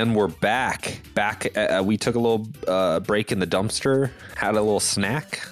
[0.00, 0.98] And we're back.
[1.12, 1.54] Back.
[1.54, 5.46] Uh, we took a little uh, break in the dumpster, had a little snack.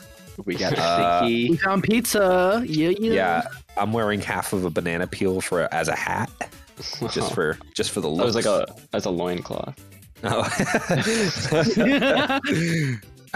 [0.46, 1.51] We got Uh, sticky.
[1.51, 2.64] We found pizza.
[2.67, 3.13] Yeah, yeah.
[3.13, 3.43] Yeah,
[3.77, 6.31] I'm wearing half of a banana peel for as a hat,
[7.13, 8.35] just for just for the That looks.
[8.37, 9.79] was like a as a loincloth.
[10.25, 10.49] Oh.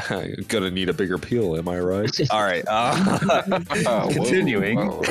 [0.49, 2.11] Gonna need a bigger peel, am I right?
[2.31, 2.65] All right.
[2.67, 3.19] Uh,
[3.87, 4.79] Oh, whoa, continuing.
[4.79, 5.03] whoa.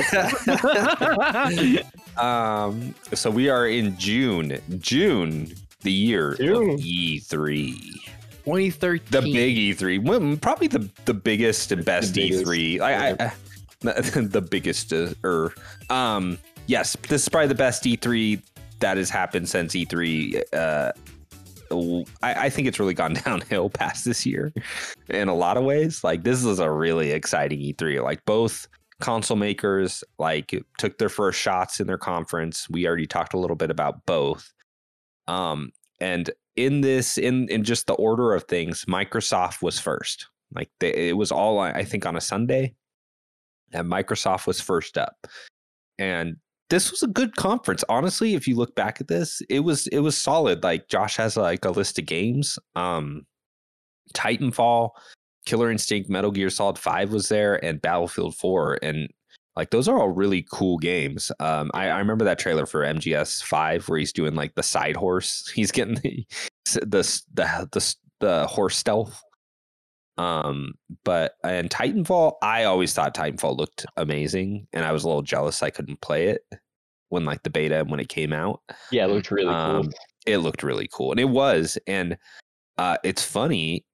[2.20, 4.58] um, so we are in June.
[4.80, 6.70] June, the year June.
[6.70, 7.74] of E3.
[8.44, 9.00] 2013.
[9.10, 10.04] The big E3.
[10.04, 12.80] Well, Probably the, the biggest and best biggest, E3.
[12.80, 13.32] I, I, I,
[14.20, 15.54] the biggest, uh, er,
[15.90, 18.42] um, yes, this is probably the best E3
[18.80, 20.42] that has happened since E3.
[20.52, 20.92] Uh,
[22.22, 24.52] I, I think it's really gone downhill past this year
[25.08, 26.04] in a lot of ways.
[26.04, 28.02] Like this is a really exciting E3.
[28.02, 28.66] Like both
[29.00, 32.68] console makers like took their first shots in their conference.
[32.70, 34.52] We already talked a little bit about both.
[35.28, 40.26] Um, and in this, in in just the order of things, Microsoft was first.
[40.54, 42.74] Like they, it was all I think on a Sunday,
[43.72, 45.26] and Microsoft was first up.
[45.98, 46.36] And
[46.72, 49.98] this was a good conference honestly if you look back at this it was it
[49.98, 53.26] was solid like josh has like a list of games um
[54.14, 54.88] titanfall
[55.44, 59.10] killer instinct metal gear solid 5 was there and battlefield 4 and
[59.56, 61.30] like those are all really cool games.
[61.40, 64.96] Um i, I remember that trailer for mgs 5 where he's doing like the side
[64.96, 65.50] horse.
[65.54, 66.26] He's getting the
[66.74, 69.22] the the, the, the horse stealth.
[70.18, 75.22] Um but and titanfall i always thought titanfall looked amazing and i was a little
[75.22, 76.42] jealous i couldn't play it
[77.08, 78.60] when like the beta and when it came out.
[78.90, 79.54] Yeah, it looked really cool.
[79.54, 79.92] um,
[80.26, 82.16] it looked really cool and it was and
[82.78, 83.84] uh it's funny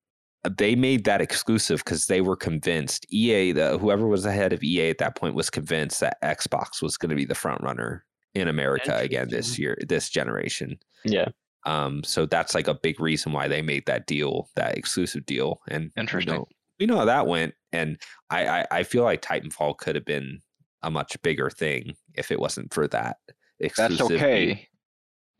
[0.56, 4.62] they made that exclusive because they were convinced ea the whoever was the head of
[4.62, 8.04] ea at that point was convinced that xbox was going to be the front runner
[8.34, 11.28] in america again this year this generation Yeah,
[11.66, 15.60] um so that's like a big reason why they made that deal that exclusive deal
[15.68, 16.34] and Interesting.
[16.34, 16.48] you know,
[16.78, 17.98] we know how that went and
[18.30, 20.40] I, I i feel like titanfall could have been
[20.82, 23.16] a much bigger thing if it wasn't for that
[23.60, 23.98] exclusive.
[23.98, 24.68] That's okay.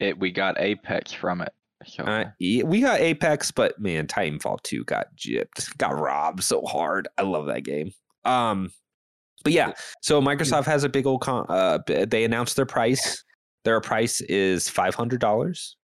[0.01, 1.53] It we got Apex from it.
[1.87, 7.09] So Uh, we got Apex, but man, Titanfall 2 got gypped, got robbed so hard.
[7.17, 7.93] I love that game.
[8.25, 8.73] Um,
[9.45, 9.73] but yeah,
[10.03, 11.47] so Microsoft has a big old con.
[11.49, 13.23] Uh, they announced their price.
[13.65, 15.77] Their price is five hundred dollars.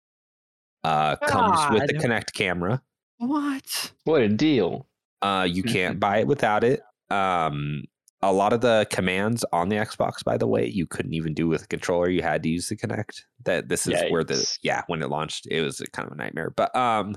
[0.83, 2.03] Uh, comes with the God.
[2.03, 2.81] Kinect camera.
[3.17, 3.91] What?
[4.03, 4.87] what a deal!
[5.21, 6.81] Uh, you can't buy it without it.
[7.09, 7.85] Um,
[8.29, 11.47] a lot of the commands on the Xbox, by the way, you couldn't even do
[11.47, 12.09] with a controller.
[12.09, 13.21] You had to use the Kinect.
[13.43, 16.49] That this is where the yeah when it launched, it was kind of a nightmare.
[16.49, 17.15] But um,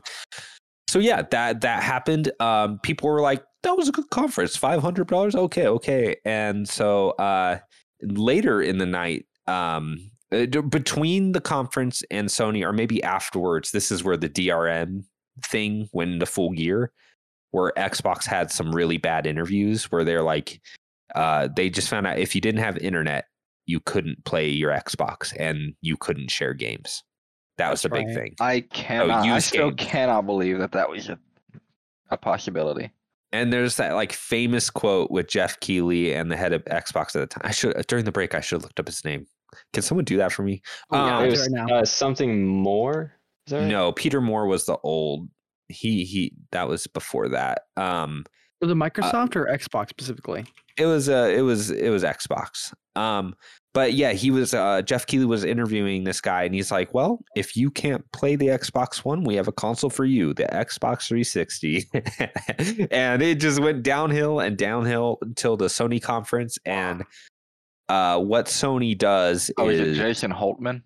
[0.86, 2.30] so yeah, that that happened.
[2.40, 4.56] Um, people were like, "That was a good conference.
[4.56, 5.34] Five hundred dollars.
[5.34, 7.58] Okay, okay." And so uh,
[8.02, 9.98] later in the night, um,
[10.32, 15.04] uh, between the conference and Sony, or maybe afterwards, this is where the DRM
[15.42, 16.92] thing went into full gear
[17.50, 20.60] where Xbox had some really bad interviews where they're like,
[21.14, 23.26] uh, they just found out if you didn't have internet,
[23.66, 27.02] you couldn't play your Xbox and you couldn't share games.
[27.58, 28.34] That was That's the big thing.
[28.40, 29.26] I cannot.
[29.26, 29.90] I used still games.
[29.90, 31.18] cannot believe that that was a,
[32.10, 32.90] a possibility.
[33.32, 37.20] And there's that like famous quote with Geoff Keighley and the head of Xbox at
[37.20, 37.42] the time.
[37.44, 39.26] I should during the break I should have looked up his name.
[39.72, 40.62] Can someone do that for me?
[40.90, 41.74] Oh, yeah, Um, it was right now.
[41.74, 43.12] uh, something more.
[43.46, 43.66] Is that right?
[43.68, 45.28] No, Peter Moore was the old.
[45.68, 46.32] He he.
[46.52, 47.62] That was before that.
[47.76, 48.24] Um,
[48.62, 50.46] Was it Microsoft or Xbox specifically?
[50.78, 52.72] It was uh it was it was Xbox.
[52.96, 53.34] Um
[53.74, 57.20] but yeah, he was uh Geoff Keighley was interviewing this guy and he's like, "Well,
[57.36, 61.06] if you can't play the Xbox 1, we have a console for you, the Xbox
[61.08, 61.86] 360."
[62.90, 67.04] and it just went downhill and downhill until the Sony conference and
[67.88, 70.82] uh what Sony does Oh, is it is Jason Holtman?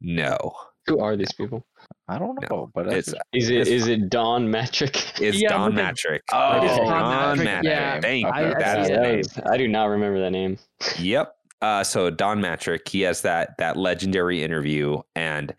[0.00, 0.52] no.
[0.86, 1.66] Who are these people?
[2.08, 4.94] I don't No, know, but that's It's Is it It's- is it Don Mattrick?
[5.20, 6.20] it's Yeah, Don with the- Mattrick.
[6.32, 7.62] Oh, It is Don Don Mattrick, Mattrick.
[7.64, 8.00] yeah.
[8.00, 8.46] Thank Okay, you.
[8.50, 8.58] okay.
[8.60, 9.16] That is the that name.
[9.18, 10.58] was- I do not remember that name.
[10.98, 11.32] Yep.
[11.62, 15.54] Uh, so Don Mattrick, he has that that legendary interview, and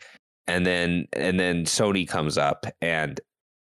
[0.48, 3.20] and then and then Sony comes up, and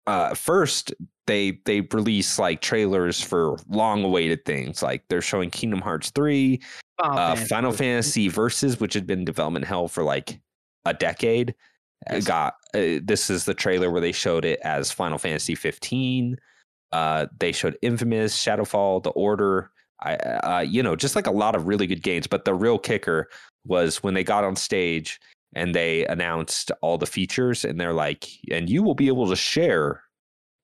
[0.06, 0.94] uh, first
[1.26, 6.62] they they release like trailers for long awaited things, like they're showing Kingdom Hearts three,
[7.00, 7.36] Oh, uh.
[7.36, 10.40] Final Fantasy Versus, which had been development hell for like
[10.86, 11.56] a decade.
[12.10, 12.26] Yes.
[12.26, 16.38] Got uh, this is the trailer where they showed it as Final Fantasy 15.
[16.92, 19.72] Uh, they showed Infamous, Shadowfall, The Order.
[20.02, 22.28] I, uh, you know, just like a lot of really good games.
[22.28, 23.28] But the real kicker
[23.66, 25.20] was when they got on stage
[25.54, 29.36] and they announced all the features, and they're like, and you will be able to
[29.36, 30.04] share.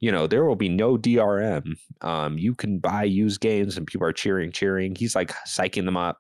[0.02, 1.76] You know, there will be no DRM.
[2.02, 4.96] Um, you can buy used games, and people are cheering, cheering.
[4.96, 6.18] He's like psyching them up.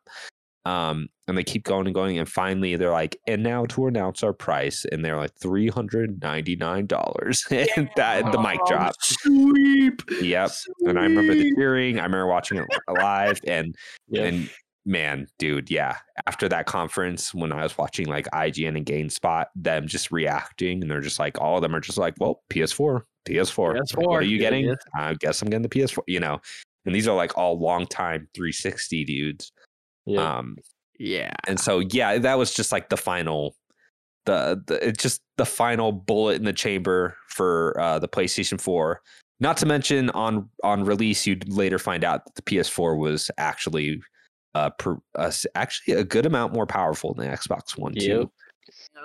[0.65, 4.23] Um, and they keep going and going, and finally they're like, and now to announce
[4.23, 8.67] our price, and they're like three hundred ninety nine dollars, and that the mic Oh,
[8.69, 8.95] drop.
[9.01, 10.01] Sweep.
[10.21, 10.51] Yep.
[10.85, 11.55] And I remember the Sweep.
[11.57, 11.99] cheering.
[11.99, 13.75] I remember watching it live, and
[14.09, 14.23] Yeah.
[14.23, 14.49] and
[14.85, 15.97] man, dude, yeah.
[16.27, 20.91] After that conference, when I was watching like IGN and GameSpot, them just reacting, and
[20.91, 23.75] they're just like, all of them are just like, well, PS4, PS4.
[23.77, 24.65] PS4, What are you yeah, getting?
[24.65, 24.75] yeah.
[24.95, 26.03] I guess I'm getting the PS4.
[26.07, 26.39] You know,
[26.85, 29.51] and these are like all long time 360 dudes.
[30.05, 30.37] Yeah.
[30.37, 30.57] Um,
[30.99, 31.33] Yeah.
[31.47, 33.55] and so yeah, that was just like the final.
[34.25, 39.01] The, the it's just the final bullet in the chamber for uh, the PlayStation 4.
[39.41, 44.01] Not to mention on on release, you'd later find out that the PS4 was actually
[44.55, 48.29] uh, per, uh actually a good amount more powerful than the Xbox One too.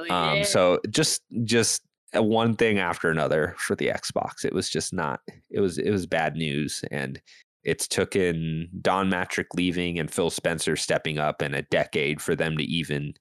[0.00, 0.10] Yep.
[0.10, 1.82] Um, so just just
[2.14, 4.44] one thing after another for the Xbox.
[4.44, 5.20] It was just not.
[5.50, 7.20] It was it was bad news, and
[7.64, 12.56] it's taken Don Mattrick leaving and Phil Spencer stepping up in a decade for them
[12.56, 13.14] to even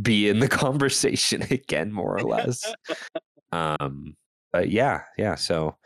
[0.00, 2.62] be in the conversation again, more or less.
[3.52, 4.14] um,
[4.52, 5.34] but yeah, yeah.
[5.34, 5.76] So.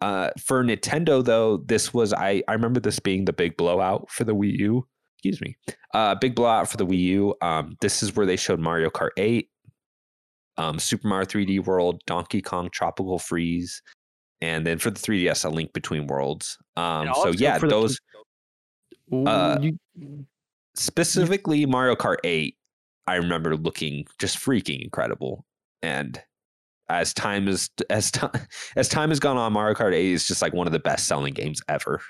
[0.00, 4.22] Uh, for Nintendo though, this was I I remember this being the big blowout for
[4.22, 4.86] the Wii U.
[5.16, 5.56] Excuse me,
[5.92, 7.34] uh, big blowout for the Wii U.
[7.42, 9.48] Um, this is where they showed Mario Kart 8,
[10.58, 13.82] um, Super Mario 3D World, Donkey Kong Tropical Freeze,
[14.40, 16.58] and then for the 3DS, A Link Between Worlds.
[16.76, 17.98] Um, so yeah, the- those
[19.12, 19.78] uh, you-
[20.74, 22.56] specifically Mario Kart 8,
[23.06, 25.44] I remember looking just freaking incredible.
[25.82, 26.20] And
[26.90, 28.30] as time is as time
[28.76, 31.06] as time has gone on, Mario Kart 8 is just like one of the best
[31.06, 32.00] selling games ever.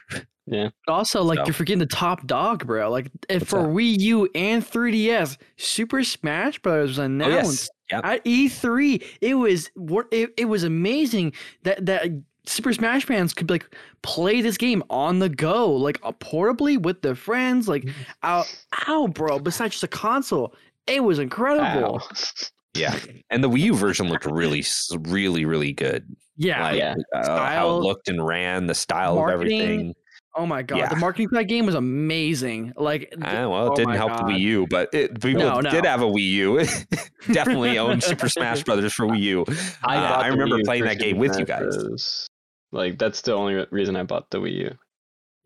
[0.46, 0.70] Yeah.
[0.86, 2.90] also, like So- you're forgetting the top dog, bro.
[2.90, 3.68] Like if for that?
[3.68, 6.88] Wii U and 3DS, Super Smash Bros.
[6.90, 8.04] was Oh announced yes, yep.
[8.06, 9.04] at E3.
[9.20, 11.32] It was wor- it, it was amazing
[11.64, 12.08] that that
[12.46, 13.66] Super Smash fans could like
[14.00, 17.68] play this game on the go, like uh, portably with their friends.
[17.68, 17.86] Like,
[18.22, 18.44] ow,
[18.86, 19.38] ow, bro.
[19.38, 20.54] Besides just a console,
[20.86, 22.00] it was incredible.
[22.02, 22.08] Ow.
[22.74, 22.98] yeah.
[23.30, 24.64] And the Wii U version looked really,
[24.98, 26.04] really, really good.
[26.36, 26.62] Yeah.
[26.62, 26.94] like Yeah.
[27.14, 29.94] uh, how it looked and ran, the style marketing, of everything.
[30.36, 30.88] oh my god, yeah.
[30.88, 32.72] the marketing for that game was amazing.
[32.76, 34.30] Like, th- Ah, well, it oh didn't my help the God.
[34.30, 36.64] Wii U, but it, people No, did have a Wii U.
[37.32, 39.44] Definitely owned Super Smash Brothers for Wii U.
[39.82, 41.76] I, Uh, I remember U playing that game with you guys.
[41.76, 42.28] Bros.
[42.70, 44.78] Like that's the only reason I bought the Wii U.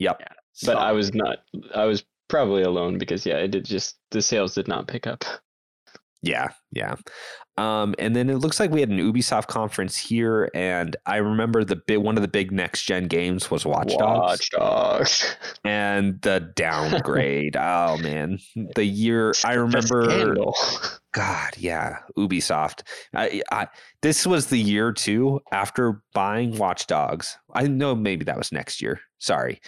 [0.01, 0.23] Yep.
[0.67, 1.39] But I was not.
[1.75, 5.25] I was probably alone because yeah, it did just the sales did not pick up.
[6.23, 6.95] Yeah, yeah.
[7.59, 11.65] Um, and then it looks like we had an Ubisoft conference here, and I remember
[11.65, 15.37] the big one of the big next gen games was Watch Dogs, Watch Dogs.
[15.65, 17.57] and the downgrade.
[17.57, 18.39] oh man,
[18.75, 20.35] the year I remember.
[21.13, 22.85] God, yeah, Ubisoft.
[23.15, 23.69] I, I,
[24.01, 27.37] this was the year too after buying Watch Dogs.
[27.53, 29.01] I know maybe that was next year.
[29.19, 29.61] Sorry,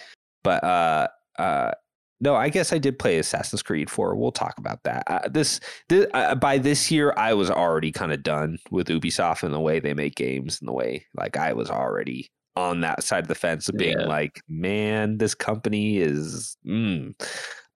[0.43, 1.71] but uh, uh,
[2.21, 4.15] no, I guess I did play Assassin's Creed 4.
[4.15, 5.03] We'll talk about that.
[5.07, 5.59] Uh, this,
[5.89, 9.59] this uh, by this year, I was already kind of done with Ubisoft and the
[9.59, 13.27] way they make games and the way like I was already on that side of
[13.27, 14.05] the fence of being Yeah.
[14.07, 16.55] like, man, this company is.
[16.65, 17.13] Mm.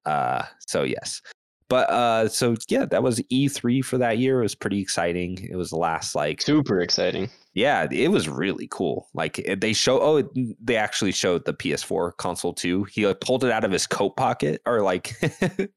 [0.06, 1.22] Uh, so yes,
[1.70, 4.40] but uh, so yeah, that was E3 for that year.
[4.40, 5.38] It was pretty exciting.
[5.50, 7.30] It was the last like Super exciting.
[7.54, 9.08] yeah, it was really cool.
[9.14, 10.30] Like they show oh
[10.62, 12.84] they actually showed the PS4 console too.
[12.86, 15.14] He like, pulled it out of his coat pocket or like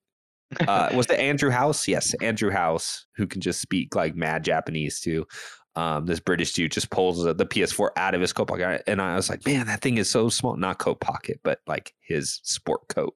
[0.68, 1.86] uh was it Andrew House?
[1.88, 5.26] Yes, Andrew House who can just speak like mad Japanese too.
[5.74, 9.00] Um, this British dude just pulls the, the PS4 out of his coat pocket, and
[9.00, 12.40] I was like, "Man, that thing is so small." Not coat pocket, but like his
[12.42, 13.14] sport coat.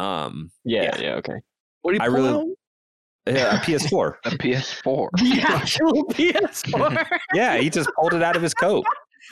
[0.00, 1.00] Um, Yeah, Yeah.
[1.00, 1.40] yeah, okay.
[1.82, 2.46] What do you I really- out?
[3.26, 4.14] yeah, a PS4.
[4.24, 5.08] a PS4.
[5.18, 7.06] The actual PS4.
[7.34, 8.84] Yeah, he just pulled it out of his coat.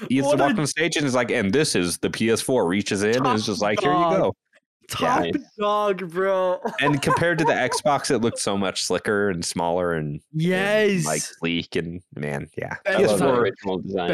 [0.08, 2.66] He just What a- walked on stage and is like, and this is the PS4.
[2.68, 4.34] Reaches in and is just like, here you go.
[4.88, 5.32] Top nice.
[5.58, 6.60] dog, bro.
[6.80, 7.52] And compared to the
[7.84, 11.04] Xbox, it looked so much slicker and smaller and, and, Yes.
[11.06, 11.74] like sleek.
[11.74, 13.28] And man, yeah, Best I love the design.
[13.34, 14.08] PS4, original design.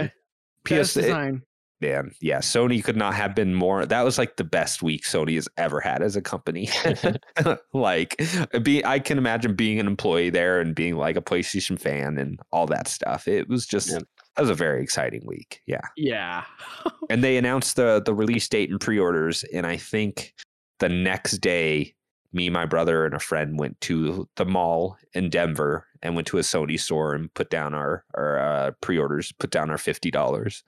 [0.64, 1.42] Best PS, it- design.
[1.82, 3.84] Man, yeah, Sony could not have been more.
[3.84, 6.70] That was like the best week Sony has ever had as a company.
[7.74, 8.20] like,
[8.62, 12.40] be I can imagine being an employee there and being like a PlayStation fan and
[12.52, 13.28] all that stuff.
[13.28, 13.90] It was just.
[13.90, 13.98] Yeah.
[14.36, 15.60] That was a very exciting week.
[15.66, 15.82] Yeah.
[15.94, 16.44] Yeah.
[17.10, 20.34] and they announced the the release date and pre-orders and i think
[20.78, 21.94] the next day
[22.32, 26.38] me my brother and a friend went to the mall in denver and went to
[26.38, 30.62] a sony store and put down our our uh, pre-orders put down our $50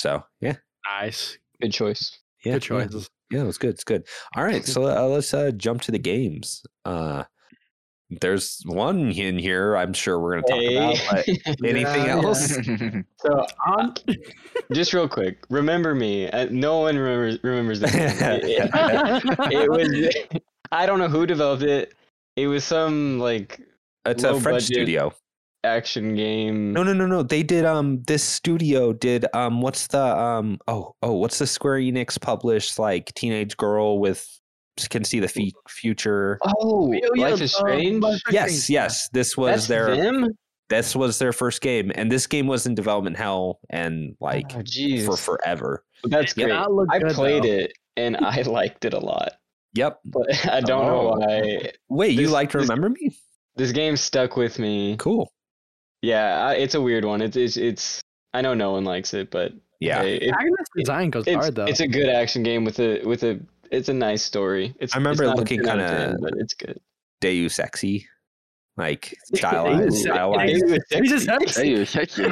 [0.00, 1.36] so yeah Nice.
[1.60, 2.18] Good choice.
[2.44, 3.10] yeah Good yeah, choices.
[3.30, 5.98] yeah it was good it's good all right so uh, let's uh, jump to the
[5.98, 7.24] games uh
[8.20, 11.28] there's one in here i'm sure we're going to talk about but
[11.64, 12.56] anything Yeah, else
[13.20, 13.94] so Um,
[14.72, 16.28] just real quick, remember me.
[16.30, 17.92] Uh, no one remembers remembers this.
[17.94, 18.70] it,
[19.52, 19.88] it was
[20.72, 21.94] I don't know who developed it.
[22.36, 23.60] It was some like
[24.06, 24.64] It's a French budget.
[24.66, 25.12] studio.
[25.64, 26.72] Action game.
[26.72, 27.22] No, no, no, no.
[27.22, 31.78] They did um this studio did um what's the um oh oh what's the Square
[31.80, 34.26] Enix published like teenage girl with
[34.88, 36.38] can see the fe- future.
[36.42, 38.02] Oh, Oh, Life is uh, Strange.
[38.02, 39.08] Life is Yes, yes.
[39.12, 40.28] This was That's their them.
[40.70, 45.04] this was their first game, and this game was in development hell and like oh,
[45.04, 45.84] for forever.
[46.04, 46.48] that's It great.
[46.48, 47.48] not look I good, played though.
[47.48, 49.32] it and I liked it a lot,
[49.74, 50.00] Yep.
[50.06, 51.18] but I don't know Oh.
[51.18, 51.72] why.
[51.90, 53.14] Wait, you This- like to this- remember me?
[53.56, 54.96] This game stuck with me.
[54.98, 55.30] Cool.
[56.02, 57.20] Yeah, it's a weird one.
[57.22, 58.00] It's it's it's.
[58.32, 60.02] I know no one likes it, but Yeah.
[60.02, 60.34] hey, it,
[60.76, 61.64] design goes it's, hard though.
[61.66, 63.40] it's a good action game with a with a.
[63.70, 64.74] It's a nice story.
[64.80, 64.94] It's.
[64.94, 66.80] I remember it's looking 10 out of kinda- but it's good.
[67.20, 68.06] Deus sexy,
[68.78, 70.66] like Deus stylized, Ex- stylized.
[70.66, 71.26] Deus He's just
[71.62, 72.22] you sexy.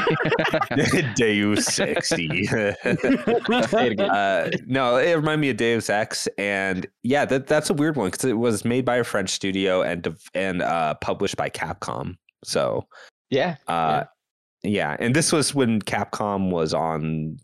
[1.15, 2.49] Deus Exy.
[3.69, 7.75] Say it uh, no, it reminded me of Deus Ex, and yeah, that that's a
[7.75, 11.51] weird one because it was made by a French studio and and uh, published by
[11.51, 12.17] Capcom.
[12.45, 12.87] So,
[13.31, 13.57] Yeah.
[13.67, 14.05] uh,
[14.63, 14.97] yeah.
[14.99, 17.37] and this was when Capcom was on.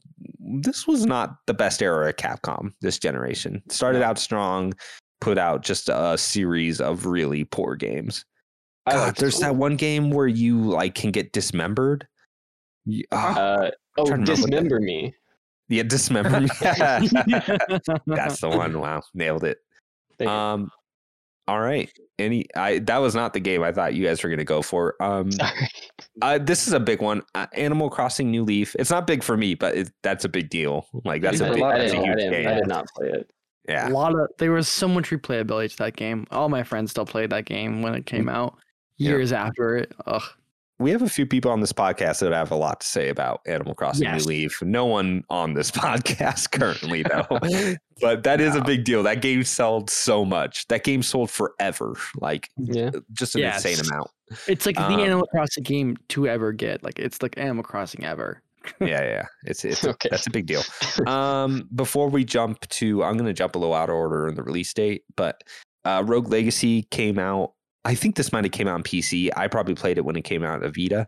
[0.63, 2.73] This was not the best era of Capcom.
[2.81, 4.73] This generation started out strong,
[5.21, 8.25] put out just a series of really poor games.
[8.89, 12.07] God, there's that one game where you like can get dismembered.
[13.13, 15.15] Ah, Uh, oh, trying to remember what that- dismember me.
[15.69, 16.41] yeah, dismember.
[16.41, 16.49] me.
[18.07, 18.79] That's the one.
[18.79, 19.59] Wow, nailed it.
[20.19, 20.35] Thank you.
[20.35, 20.71] Um,
[21.49, 21.91] all right.
[22.19, 24.95] Any, I that was not the game I thought you guys were gonna go for.
[25.03, 25.69] Um, Sorry.
[26.23, 27.23] uh, this is a big one.
[27.35, 28.75] Uh, Animal Crossing New Leaf.
[28.79, 30.87] It's not big for me, but it, that's a big deal.
[31.05, 32.67] Like that's a a big, lot I that's a didn't, I, huge didn't, I did
[32.69, 33.31] not play it.
[33.69, 33.89] Yeah.
[33.89, 36.27] A lot of there was so much replayability to that game.
[36.31, 38.57] All my friends still played that game when it came out
[38.99, 39.11] Yeah.
[39.11, 39.93] years after it.
[40.07, 40.23] Ugh.
[40.81, 43.41] We have a few people on this podcast that have a lot to say about
[43.47, 44.25] Animal Crossing Yes.
[44.27, 44.61] New Leaf.
[44.63, 47.77] No one on this podcast currently, though.
[48.01, 49.03] but that is a big deal.
[49.05, 50.67] That game sold so much.
[50.69, 51.95] That game sold forever.
[52.17, 52.91] Like Yeah.
[53.13, 54.11] just an insane amount.
[54.49, 56.83] It's like Um, the Animal Crossing game to ever get.
[56.83, 58.43] Like it's like Animal Crossing ever.
[58.81, 59.27] Yeah, yeah.
[59.45, 60.09] It's it's Okay.
[60.11, 60.63] that's a big deal.
[61.07, 64.35] um, before we jump to, I'm going to jump a little out of order in
[64.37, 65.45] the release date, but
[65.85, 67.53] uh, Rogue Legacy came out.
[67.85, 69.31] I think this might have came out on PC.
[69.37, 71.07] I probably played it when it came out of Vita,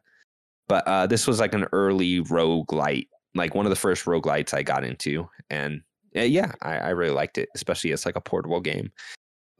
[0.68, 4.62] but uh, this was like an early Roguelite, like one of the first Roguelites I
[4.62, 5.80] got into, and
[6.16, 8.90] uh, yeah, I, I really liked it, especially as like a portable game.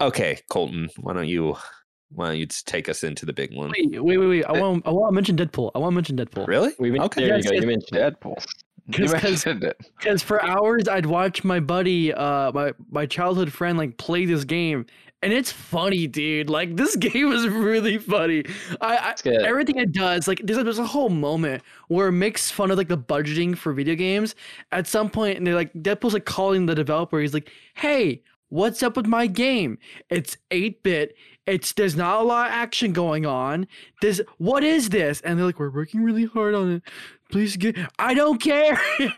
[0.01, 1.57] Okay, Colton, why don't you
[2.11, 3.73] why don't you just take us into the big one?
[3.77, 4.45] Wait, wait, wait, wait.
[4.45, 5.71] I want I want to mention Deadpool.
[5.75, 6.47] I want to mention Deadpool.
[6.47, 6.73] Really?
[6.79, 7.27] We men- Okay.
[7.27, 7.57] There Yes, you go.
[7.61, 8.21] You mentioned it.
[8.21, 8.47] Deadpool.
[8.89, 9.77] You 'Cause- 'cause- mentioned it.
[9.99, 14.45] Because for hours I'd watch my buddy, uh, my my childhood friend, like play this
[14.45, 14.87] game,
[15.23, 16.51] and it's funny, dude.
[16.51, 18.45] Like this game is really funny.
[18.81, 22.51] I, I everything it does, like there's a, there's a whole moment where it makes
[22.51, 24.35] fun of like the budgeting for video games.
[24.73, 27.19] At some point, and they're like Deadpool's like calling the developer.
[27.21, 29.79] He's like, "Hey, what's up with my game?
[30.11, 31.17] It's eight bit.
[31.47, 33.67] It's there's not a lot of action going on.
[34.03, 36.83] This what is this?" And they're like, "We're working really hard on it."
[37.31, 37.77] Please get.
[37.99, 38.81] I don't care.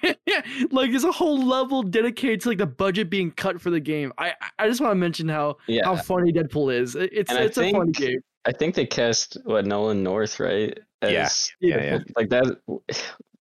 [0.71, 4.12] like there's a whole level dedicated to like the budget being cut for the game.
[4.19, 4.35] I I-
[4.65, 5.85] I just want to mention how Yeah.
[5.85, 6.97] how funny Deadpool is.
[6.97, 8.21] It's And I it's a funny game.
[8.47, 10.77] I think they cast what Nolan North, right?
[11.03, 11.25] Yeah.
[11.27, 11.99] As- Yeah, yeah.
[12.17, 12.47] Like that.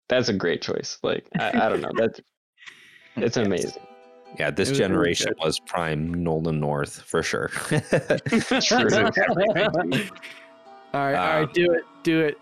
[0.09, 0.99] That's a great choice.
[1.03, 1.91] Like I, I don't know.
[1.95, 2.21] That's
[3.17, 3.83] it's amazing.
[4.39, 5.45] Yeah, this It was really generation good.
[5.45, 7.51] was prime Nolan North for sure.
[7.73, 7.93] all right,
[10.93, 12.37] all right, Um, do it, do it.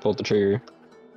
[0.00, 0.62] Pull the trigger.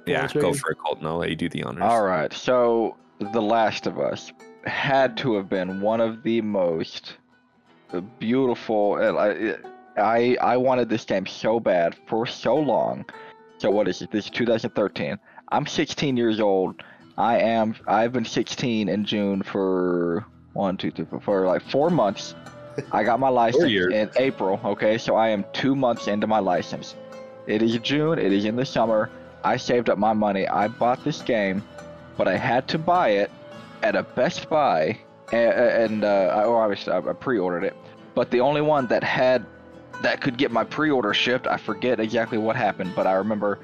[0.06, 0.54] Yeah, go trigger.
[0.54, 1.08] for it, Colton.
[1.08, 1.84] I'll let you do the honors.
[1.84, 2.32] All right.
[2.34, 4.32] So, The Last of Us
[4.66, 7.18] had to have been one of the most
[8.20, 8.94] beautiful.
[9.00, 9.56] Uh, I
[9.98, 13.06] I I wanted this game so bad for so long.
[13.58, 14.12] So what is it?
[14.12, 15.18] This is 2013.
[15.50, 16.82] I'm 16 years old.
[17.18, 17.76] I am.
[17.88, 22.36] I've been 16 in June for one, two, three, four, for like four months.
[22.92, 24.60] I got my license in April.
[24.66, 26.96] Okay, so I am two months into my license.
[27.48, 28.20] It is June.
[28.20, 29.10] It is in the summer.
[29.46, 30.48] I saved up my money.
[30.48, 31.64] I bought this game,
[32.18, 33.32] but I had to buy it
[33.84, 34.98] at a Best Buy,
[35.32, 37.76] and, and uh, I, or I, I pre-ordered it.
[38.16, 39.46] But the only one that had
[40.02, 43.60] that could get my pre-order shipped, I forget exactly what happened, but I remember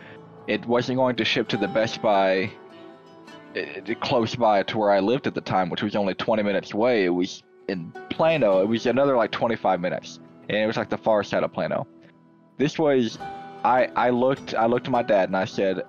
[0.47, 2.51] it wasn't going to ship to the Best Buy
[3.53, 6.43] it, it- close by to where I lived at the time, which was only 20
[6.43, 7.05] minutes away.
[7.05, 8.61] It was in Plano.
[8.61, 11.87] It was another like 25 minutes, and it was like the far side of Plano.
[12.57, 13.17] This was,
[13.63, 15.83] I I looked I looked at my dad and I said,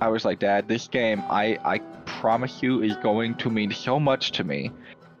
[0.00, 3.98] I was like, Dad, this game I I promise you is going to mean so
[3.98, 4.70] much to me.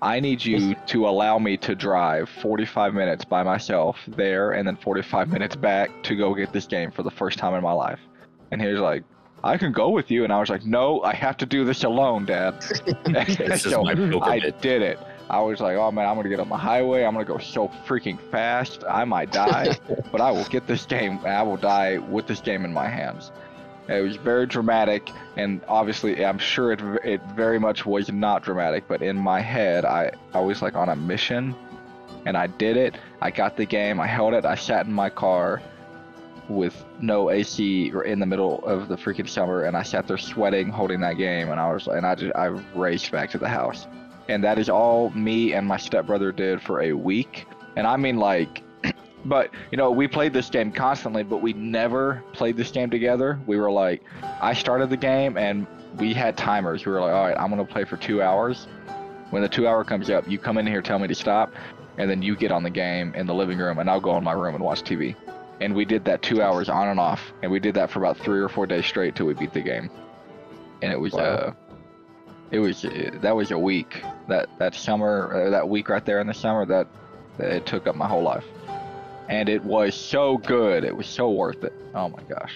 [0.02, 4.76] I need you to allow me to drive 45 minutes by myself there and then
[4.76, 8.00] 45 minutes back to go get this game for the first time in my life.
[8.50, 9.04] And he was like,
[9.44, 10.24] I can go with you.
[10.24, 12.54] And I was like, no, I have to do this alone, Dad.
[13.06, 14.98] This is So my I did it.
[15.30, 17.04] I was like, oh man, I'm gonna get on the highway.
[17.04, 18.84] I'm gonna go so freaking fast.
[18.88, 19.76] I might die,
[20.12, 21.18] but I will get this game.
[21.24, 23.32] I will die with this game in my hands.
[23.88, 28.86] It was very dramatic, and obviously, I'm sure it it very much was not dramatic.
[28.86, 31.54] But in my head, I I was like on a mission,
[32.26, 32.96] and I did it.
[33.20, 34.00] I got the game.
[34.00, 34.44] I held it.
[34.44, 35.60] I sat in my car
[36.48, 40.18] with no AC or in the middle of the freaking summer, and I sat there
[40.18, 43.48] sweating, holding that game, and I was and I just I raced back to the
[43.48, 43.86] house,
[44.28, 48.16] and that is all me and my stepbrother did for a week, and I mean
[48.16, 48.62] like.
[49.24, 53.38] But you know, we played this game constantly, but we never played this game together.
[53.46, 54.02] We were like,
[54.40, 55.64] I started the game and
[55.96, 56.84] we had timers.
[56.84, 58.66] We were like, all right, I'm gonna play for two hours.
[59.30, 61.54] When the two hour comes up, you come in here, tell me to stop,
[61.98, 64.24] and then you get on the game in the living room, and I'll go in
[64.24, 65.14] my room and watch TV
[65.62, 68.18] and we did that two hours on and off, and we did that for about
[68.18, 69.88] three or four days straight till we beat the game.
[70.82, 71.22] And it was Wow.
[71.22, 71.52] uh,
[72.52, 74.04] it was that was a week.
[74.28, 76.86] That that summer, uh, that week right there in the summer, that,
[77.38, 78.44] that it took up my whole life.
[79.28, 80.84] And it was so good.
[80.84, 81.72] It was so worth it.
[81.94, 82.52] Oh my gosh.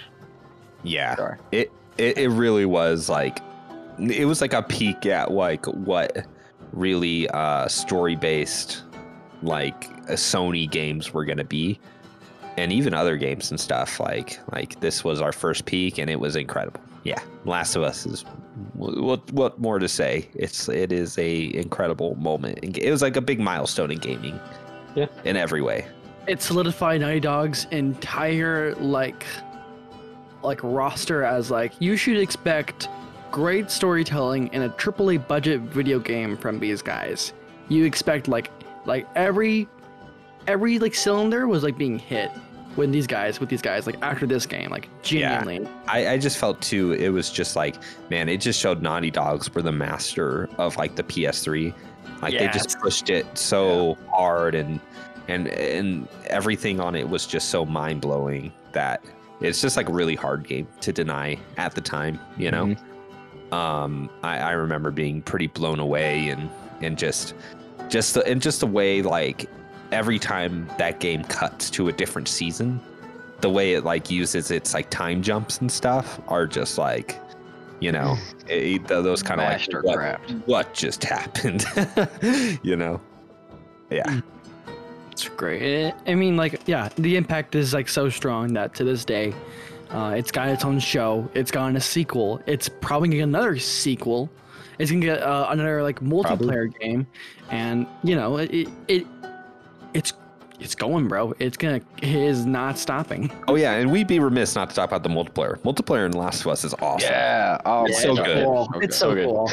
[0.83, 1.17] Yeah.
[1.17, 1.39] Sorry.
[1.51, 3.41] It, it it really was like
[3.99, 6.27] it was like a peek at like what
[6.73, 8.83] really uh story based
[9.43, 11.81] like uh, Sony games were gonna be.
[12.59, 16.21] And even other games and stuff like like this was our first peak and it
[16.21, 16.81] was incredible.
[17.07, 18.25] Yeah, Last of Us is
[18.75, 20.29] what what more to say?
[20.35, 22.59] It's it is a incredible moment.
[22.77, 24.41] It was like a big milestone in gaming.
[24.97, 25.07] Yeah.
[25.25, 25.87] in every way.
[26.27, 29.25] It solidified Naughty Dog's entire like
[30.43, 32.89] like roster as like you should expect
[33.31, 37.35] great storytelling in a AAA budget video game from these guys.
[37.69, 38.51] You expect like
[38.85, 39.69] like every
[40.49, 42.33] every like cylinder was like being hit
[42.77, 45.39] with these guys with these guys like after this game like Yeah.
[45.41, 45.71] genuinely.
[45.89, 47.77] I, I just felt too it was just like
[48.11, 51.75] man it just showed naughty dogs were the master of like the ps3
[52.23, 54.81] like they just pushed it so hard and
[55.29, 59.03] and and everything on it was just so mind-blowing that
[59.41, 62.75] it's just like a really hard game to deny at the time you know?
[63.53, 66.51] Um I, I remember being pretty blown away and
[66.83, 67.35] and just
[67.89, 69.49] just the, and just the way like
[69.93, 72.81] every time that game cuts to a different season
[73.41, 77.21] the way it like uses its like time jumps and stuff are just like
[77.81, 78.17] you know
[78.49, 81.65] it, th- those kind of like what, what just happened
[82.63, 83.01] you know
[83.91, 84.21] yeah
[85.17, 85.63] It's great.
[85.63, 89.33] Eh, I mean, like, yeah, the impact is like so strong that to this day,
[89.89, 91.27] uh, it's got its own show.
[91.33, 92.43] It's gotten a sequel.
[92.45, 94.29] It's probably gonna get another sequel.
[94.79, 97.07] It's gonna get uh, another like multiplayer game,
[97.51, 99.07] and you know, it, it
[99.97, 100.13] it's
[100.59, 101.35] it's going, bro.
[101.39, 103.31] It's gonna it is not stopping.
[103.49, 106.41] oh yeah and we'd be remiss not to talk about the multiplayer multiplayer in last
[106.43, 107.61] of us is awesome Yeah.
[107.65, 108.25] Oh, It's so God.
[108.27, 108.45] good.
[108.45, 108.69] Cool.
[108.73, 108.95] So It's good.
[108.95, 109.27] so So good.
[109.27, 109.51] cool.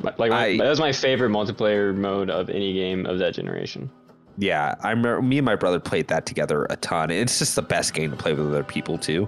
[0.00, 3.34] But, Like my, I- that was my favorite multiplayer mode of any game of that
[3.34, 3.88] generation.
[4.38, 7.10] Yeah, I remember me and my brother played that together a ton.
[7.10, 9.26] It's just the best game to play with other people too,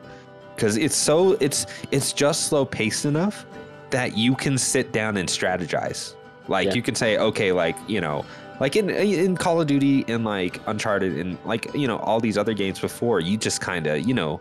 [0.54, 3.46] because it's so it's it's just slow paced enough
[3.88, 6.14] that you can sit down and strategize.
[6.48, 6.74] Like Yeah.
[6.74, 8.26] you can say, okay, like you know,
[8.60, 12.36] like in in Call of Duty and like Uncharted and like you know all these
[12.36, 14.40] other games before, you just kind of you know,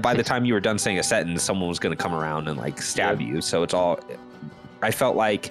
[0.00, 2.58] by the time you were done saying a sentence, someone was gonna come around and
[2.58, 3.40] like stab you.
[3.40, 3.98] So it's all.
[4.82, 5.50] I felt like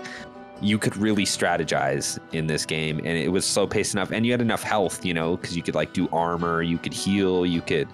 [0.62, 4.32] you could really strategize in this game and it was slow paced enough and you
[4.32, 7.60] had enough health you know because you could like do armor you could heal you
[7.60, 7.88] could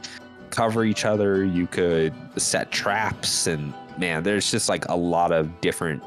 [0.52, 5.62] cover each other you could set traps and man there's just like a lot of
[5.62, 6.04] different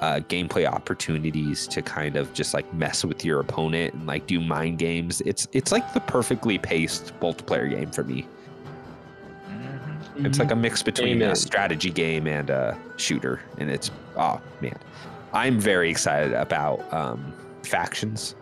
[0.00, 4.40] uh, gameplay opportunities to kind of just like mess with your opponent and like do
[4.40, 8.26] mind games it's it's like the perfectly paced multiplayer game for me
[10.16, 10.26] Mhm.
[10.26, 11.30] it's like a mix between Amen.
[11.30, 14.76] a strategy game and a shooter, and it's oh man,
[15.32, 17.32] I'm very excited about um,
[17.62, 18.34] factions.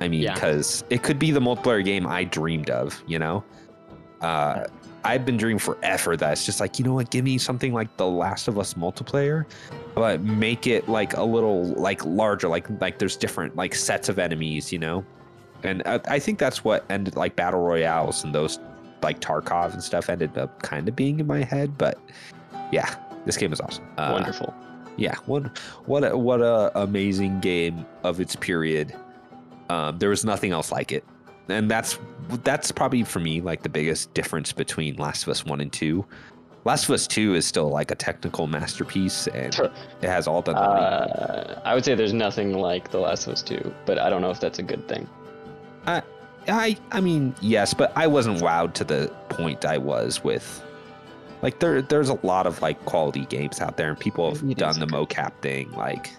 [0.00, 0.34] I mean, Yeah.
[0.34, 3.02] because it could be the multiplayer game I dreamed of.
[3.06, 3.44] You know,
[4.20, 4.64] uh,
[5.08, 7.96] I've been dreaming forever that it's just like you know what, give me something like
[7.96, 9.46] The Last of Us multiplayer,
[9.94, 14.18] but make it like a little like larger, like like there's different like sets of
[14.18, 14.70] enemies.
[14.70, 15.06] You know,
[15.62, 18.58] and I, I think that's what ended like battle royales and those
[19.02, 21.98] like Tarkov and stuff ended up kind of being in my head, but
[22.70, 22.94] yeah,
[23.24, 23.88] this game is awesome.
[23.96, 24.54] Uh, Wonderful.
[24.98, 28.94] Yeah, what what a, what a amazing game of its period.
[29.70, 31.04] Um, there was nothing else like it,
[31.48, 31.98] and that's
[32.44, 36.04] that's probably for me like the biggest difference between Last of Us one and two.
[36.64, 39.70] Last of Us two is still like a technical masterpiece, and Sure.
[40.02, 43.42] it has all the Uh, I would say there's nothing like The Last of Us
[43.42, 45.08] 2, but I don't know if that's a good thing.
[45.86, 46.02] I
[46.48, 50.62] I I mean yes, but I wasn't wowed to the point I was with.
[51.40, 54.78] Like there there's a lot of like quality games out there, and people have done
[54.80, 55.70] the mocap thing.
[55.72, 56.10] Like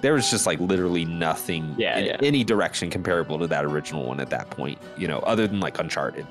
[0.00, 2.16] there was just like literally nothing Yeah, in yeah.
[2.22, 5.78] any direction comparable to that original one at that point, you know, other than like
[5.78, 6.26] Uncharted.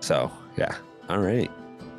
[0.00, 0.76] So yeah,
[1.08, 1.50] all right.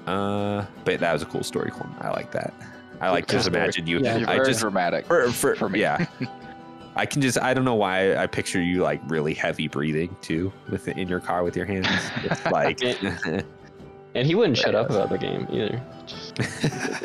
[0.05, 1.93] Uh, but that was a cool story, Colin.
[2.01, 2.53] I like that.
[3.01, 3.99] I like just imagine you.
[3.99, 4.17] Yeah.
[4.27, 5.05] I very just dramatic.
[5.07, 5.81] for, for, for me.
[5.81, 6.05] yeah.
[6.95, 10.53] I can just I don't know why I picture you like really heavy breathing too
[10.69, 11.87] with it in your car with your hands.
[12.23, 12.79] It's like
[14.15, 15.81] And he wouldn't shut up about the game either.
[16.07, 16.39] Just,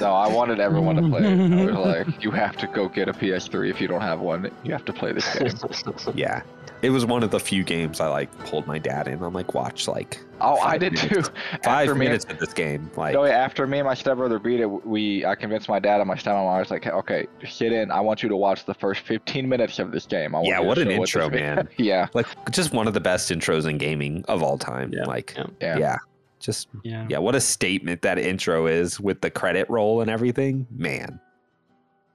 [0.01, 1.53] No, I wanted everyone to play it.
[1.53, 4.51] I was like, you have to go get a PS3 if you don't have one.
[4.63, 5.53] You have to play this game.
[6.15, 6.43] yeah.
[6.83, 9.23] It was one of the few games I like pulled my dad in.
[9.23, 11.23] I'm like, watch like Oh, I Five did too.
[11.63, 12.91] five After me- minutes of this game.
[12.97, 16.09] Like No, after me and my stepbrother beat it, we I convinced my dad and
[16.09, 16.51] my stepmom.
[16.51, 17.91] I was like, okay, sit in.
[17.91, 20.35] I want you to watch the first 15 minutes of this game.
[20.35, 21.69] I want Yeah, you to what an this intro, is." man.
[21.77, 24.91] yeah, like just one of the best intros in gaming of all time.
[24.95, 25.45] Yeah, Like yeah.
[25.61, 25.79] yeah.
[25.79, 25.97] yeah.
[26.41, 27.07] Just Yeah.
[27.09, 30.67] yeah, what a statement that intro is with the credit roll and everything.
[30.71, 31.21] Man.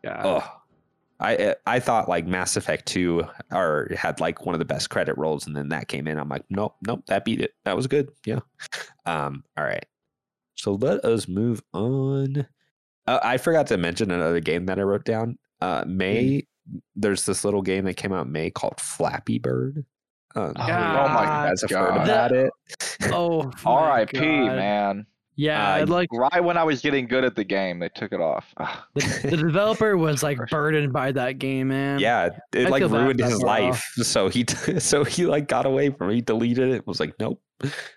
[0.03, 0.21] Yeah.
[0.23, 0.51] Oh,
[1.19, 5.17] I I thought like Mass Effect Two or had like one of the best credit
[5.17, 6.17] rolls, and then that came in.
[6.19, 7.53] I'm like, nope, nope, that beat it.
[7.63, 8.09] That was good.
[8.25, 8.39] Yeah.
[9.05, 9.43] Um.
[9.57, 9.85] All right.
[10.55, 12.47] So let us move on.
[13.07, 15.38] Uh, I forgot to mention another game that I wrote down.
[15.61, 16.45] Uh, May.
[16.95, 19.85] There's this little game that came out in May called Flappy Bird.
[20.36, 21.12] Um, Oh, God.
[21.13, 22.04] my you guys God.
[22.04, 22.52] about it.
[23.13, 23.52] Oh.
[23.65, 24.19] R.I.P.
[24.19, 25.06] Man.
[25.38, 25.76] Yeah.
[25.82, 28.54] Uh, like Right when I was getting good at the game, they took it off.
[28.95, 32.00] The, the developer was like burdened by that game, man.
[32.00, 33.48] Yeah, it I like ruined his that girl.
[33.48, 33.84] life.
[33.98, 34.45] So he
[34.80, 36.15] so he like got away from it.
[36.15, 36.88] He deleted it.
[36.88, 37.41] Was like, nope,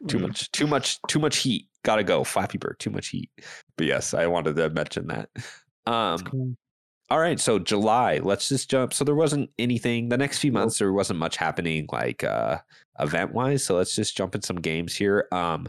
[0.08, 0.20] too Mm.
[0.22, 1.68] much, too much, too much heat.
[1.84, 2.24] Gotta go.
[2.24, 3.30] Flappy Bird, too much heat.
[3.76, 5.28] But yes, I wanted to mention that.
[5.86, 6.54] Um, Cool.
[7.10, 8.20] All right, so July.
[8.22, 8.92] Let's just jump.
[8.92, 10.10] So there wasn't anything.
[10.10, 12.58] The next few months there wasn't much happening like uh
[13.00, 13.64] event wise.
[13.64, 15.26] So let's just jump in some games here.
[15.32, 15.68] Um,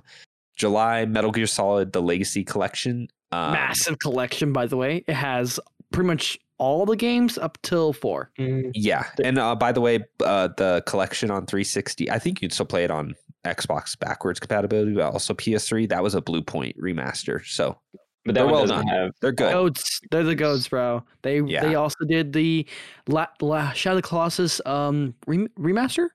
[0.57, 3.07] July Metal Gear Solid: The Legacy Collection.
[3.31, 5.03] Um, Massive collection, by the way.
[5.07, 5.59] It has
[5.91, 8.31] pretty much all the games up till four.
[8.37, 12.51] Mm, Yeah, and uh, by the way, uh, the collection on 360, I think you'd
[12.51, 15.87] still play it on Xbox backwards compatibility, but also PS3.
[15.87, 17.77] That was a Bluepoint remaster, so
[18.25, 18.87] but They're one well doesn't done.
[18.87, 19.11] have.
[19.21, 19.51] they're good.
[19.51, 19.99] Goats.
[20.11, 21.03] They're the goats, bro.
[21.21, 21.61] They Yeah.
[21.65, 22.65] they also did the
[23.07, 26.07] La, La, Shadow of the Colossus um rem- remaster.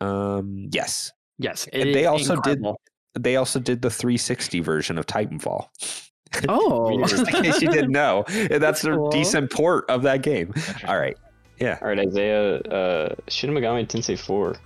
[0.00, 2.62] Um, yes, Yes, And they is also did-
[3.18, 5.66] they also did the 360 version of Titanfall.
[6.48, 9.08] Oh, Just in case you didn't know, that's That's a cool.
[9.10, 10.52] decent port of that game.
[10.88, 11.16] All right,
[11.60, 12.72] yeah, All right, Izayah.
[12.72, 14.56] Uh, Shin Megami Tensei 4.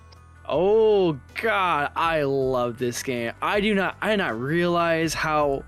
[0.49, 3.33] Oh god, I love this game.
[3.43, 5.63] I do not I did not realize how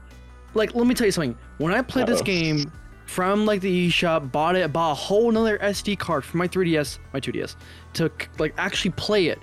[0.54, 1.36] like let me tell you something.
[1.58, 2.24] When I played this Uh-oh.
[2.24, 2.72] game
[3.06, 6.98] from like the eShop, bought it, bought a whole nother SD card for my 3DS,
[7.12, 7.56] my 2DS,
[7.94, 9.40] to like actually play it.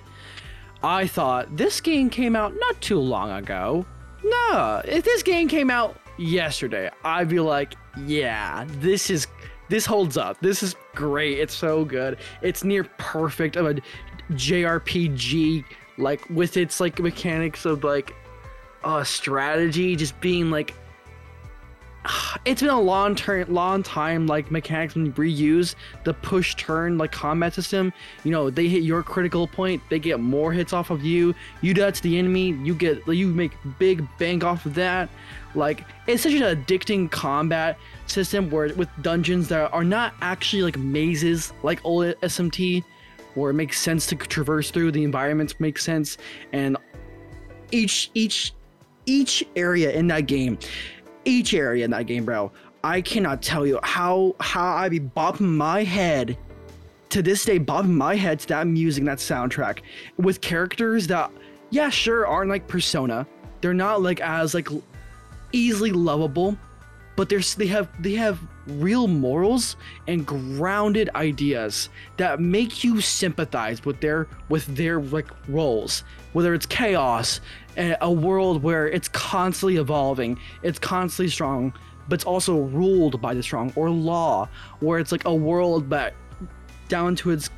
[0.82, 3.84] I thought this game came out not too long ago.
[4.24, 9.26] No, if this game came out yesterday, I'd be like, yeah, this is
[9.68, 10.40] this holds up.
[10.40, 11.38] This is great.
[11.38, 12.18] It's so good.
[12.42, 13.74] It's near perfect of a
[14.32, 15.64] JRPG,
[15.98, 18.14] like with its like mechanics of like
[18.84, 20.74] uh strategy, just being like
[22.44, 26.98] it's been a long turn long time like mechanics when you reuse the push turn
[26.98, 27.92] like combat system.
[28.24, 31.34] You know they hit your critical point they get more hits off of you.
[31.60, 35.08] You do that to the enemy you get you make big bang off of that.
[35.54, 40.78] Like it's such an addicting combat system where with dungeons that are not actually like
[40.78, 42.82] mazes like old smt
[43.34, 46.16] where it makes sense to traverse through the environments make sense
[46.52, 46.76] and
[47.70, 48.54] each each
[49.04, 50.58] each area in that game
[51.28, 52.50] each area in that game bro.
[52.82, 56.38] I cannot tell you how how i be bopping my head
[57.10, 59.80] to this day bobbing my head to that music that soundtrack
[60.16, 61.30] with characters that
[61.70, 63.26] yeah sure aren't like persona.
[63.60, 64.68] They're not like as like
[65.52, 66.56] easily lovable
[67.18, 68.38] but there's they have they have
[68.68, 69.74] real morals
[70.06, 76.04] and grounded ideas that make you sympathize with their with their like roles.
[76.32, 77.40] Whether it's chaos
[77.78, 81.72] a world where it's constantly evolving it's constantly strong
[82.08, 84.48] but it's also ruled by the strong or law
[84.80, 86.14] where it's like a world that
[86.88, 87.50] down to its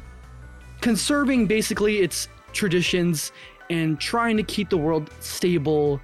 [0.81, 3.33] conserving basically its traditions
[3.71, 6.01] and trying to keep the world stable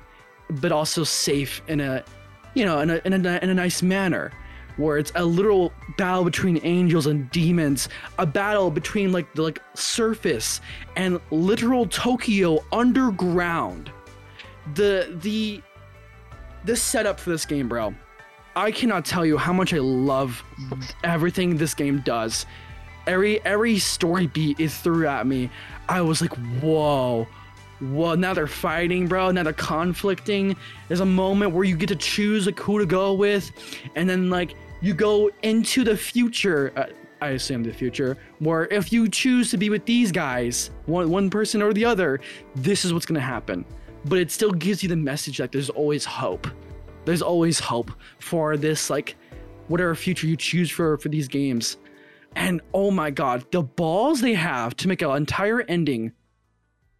[0.61, 2.02] but also safe in a
[2.55, 4.33] you know in a, in a, in a nice manner
[4.76, 9.61] where it's a literal battle between angels and demons a battle between like the like
[9.74, 10.61] surface
[10.96, 13.90] and literal tokyo underground
[14.74, 15.62] the the
[16.64, 17.94] the setup for this game bro.
[18.55, 20.42] I cannot tell you how much i love
[21.05, 22.46] everything this game does.
[23.07, 25.50] Every every story beat is threw at me.
[25.88, 27.26] I was like whoa.
[27.81, 29.31] Whoa now they're fighting bro.
[29.31, 30.57] Now they're conflicting.
[30.88, 33.50] There's a moment where you get to choose like who to go with.
[33.94, 36.87] And then like you go into the future uh,
[37.20, 41.31] I assume the future, where if you choose to be with these guys, one one
[41.31, 42.20] person or the other,
[42.55, 43.64] this is what's gonna happen.
[44.09, 46.47] But it still gives you the message that there's always hope.
[47.05, 49.16] There's always hope for this like
[49.69, 51.77] whatever future you choose for for these games.
[52.35, 56.12] And oh my god, the balls they have to make an entire ending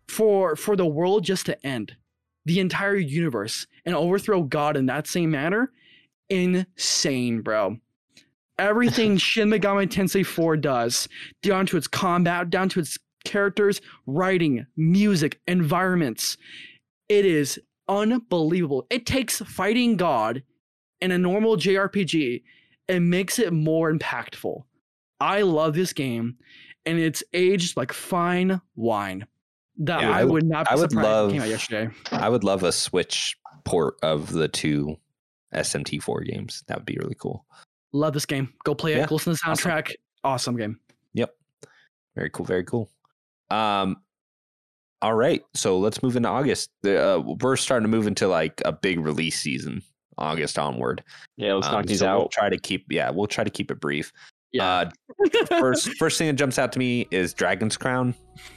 [0.09, 1.97] for for the world just to end.
[2.45, 5.73] The entire universe and overthrow God in that same manner.
[6.29, 7.79] Insane, bro
[8.59, 11.09] everything Shin Megami Tensei 4 does,
[11.43, 16.37] down to its combat, down to its characters, writing, music, environments.
[17.09, 18.87] It is unbelievable.
[18.91, 20.43] It takes fighting God
[21.01, 22.43] in a normal JRPG
[22.89, 24.63] and makes it more impactful.
[25.21, 26.37] I love this game,
[26.85, 29.27] and it's aged like fine wine.
[29.79, 31.91] That Yeah, I would- not be I would surprised if it came out love- yesterday.
[32.13, 34.97] I would love a Switch port of the two
[35.53, 36.65] SMT4 games.
[36.67, 37.47] That would be really cool.
[37.93, 38.53] Love this game.
[38.65, 38.99] Go play it.
[38.99, 39.71] Yeah, listen to the awesome.
[39.71, 39.95] soundtrack.
[40.25, 40.81] Awesome game.
[41.15, 41.35] Yep.
[42.15, 42.47] Very cool.
[42.47, 42.91] Very cool.
[43.51, 43.97] Um,
[45.03, 45.43] all right.
[45.55, 46.71] So let's move into August.
[46.87, 49.83] Uh, we're starting to move into like a big release season,
[50.19, 51.03] August onward.
[51.37, 52.31] Yeah, let's Um, knock these so We'll out.
[52.31, 52.87] try to keep.
[52.91, 54.13] Yeah, we'll try to keep it brief.
[54.53, 54.65] Yeah.
[54.67, 54.91] Uh,
[55.49, 58.15] first, first thing that jumps out to me is Dragon's Crown.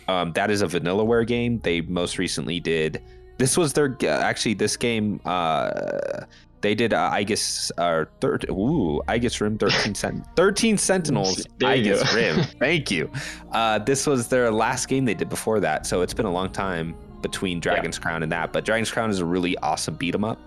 [0.08, 1.60] Um, that is a Vanillaware game.
[1.60, 3.02] They most recently did.
[3.38, 5.20] This was their actually this game.
[5.26, 6.22] Uh,
[6.62, 8.46] they did uh, Aegis uh, third.
[8.50, 11.46] Ooh, Aegis Rim thirteen cent thirteen Sentinels.
[11.58, 12.16] There you Aegis go.
[12.16, 12.44] Rim.
[12.60, 13.12] Thank you.
[13.52, 16.52] Uh, this was their last game they did before that, so it's been a long
[16.52, 18.54] time between Dragon's Crown and that.
[18.54, 20.40] But Dragon's Crown is a really awesome beat 'em up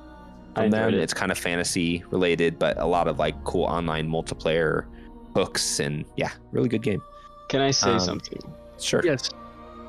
[0.55, 0.94] from them.
[0.94, 0.94] it.
[0.94, 4.87] It's kind of fantasy related, but a lot of like cool online multiplayer
[5.35, 7.03] hooks and yeah, really good game.
[7.48, 8.38] Can I say um, something?
[8.79, 9.03] Sure.
[9.05, 9.31] yes.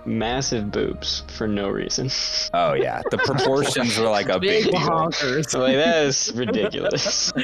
[0.05, 2.09] Massive boobs for no reason.
[2.55, 4.73] Oh yeah, the proportions were like a big deal.
[4.79, 5.53] honkers.
[5.59, 7.31] like that is ridiculous.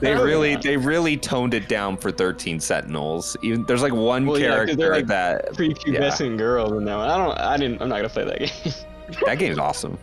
[0.00, 3.36] They oh, really, they really toned it down for 13 Sentinels.
[3.42, 6.96] Even there's like one Well, yeah, 'cause character they're, like, that Prepubescent girls in that
[6.96, 7.08] one.
[7.08, 7.38] I don't.
[7.38, 7.82] I didn't.
[7.82, 9.16] I'm not gonna play that game.
[9.26, 9.98] that game's awesome.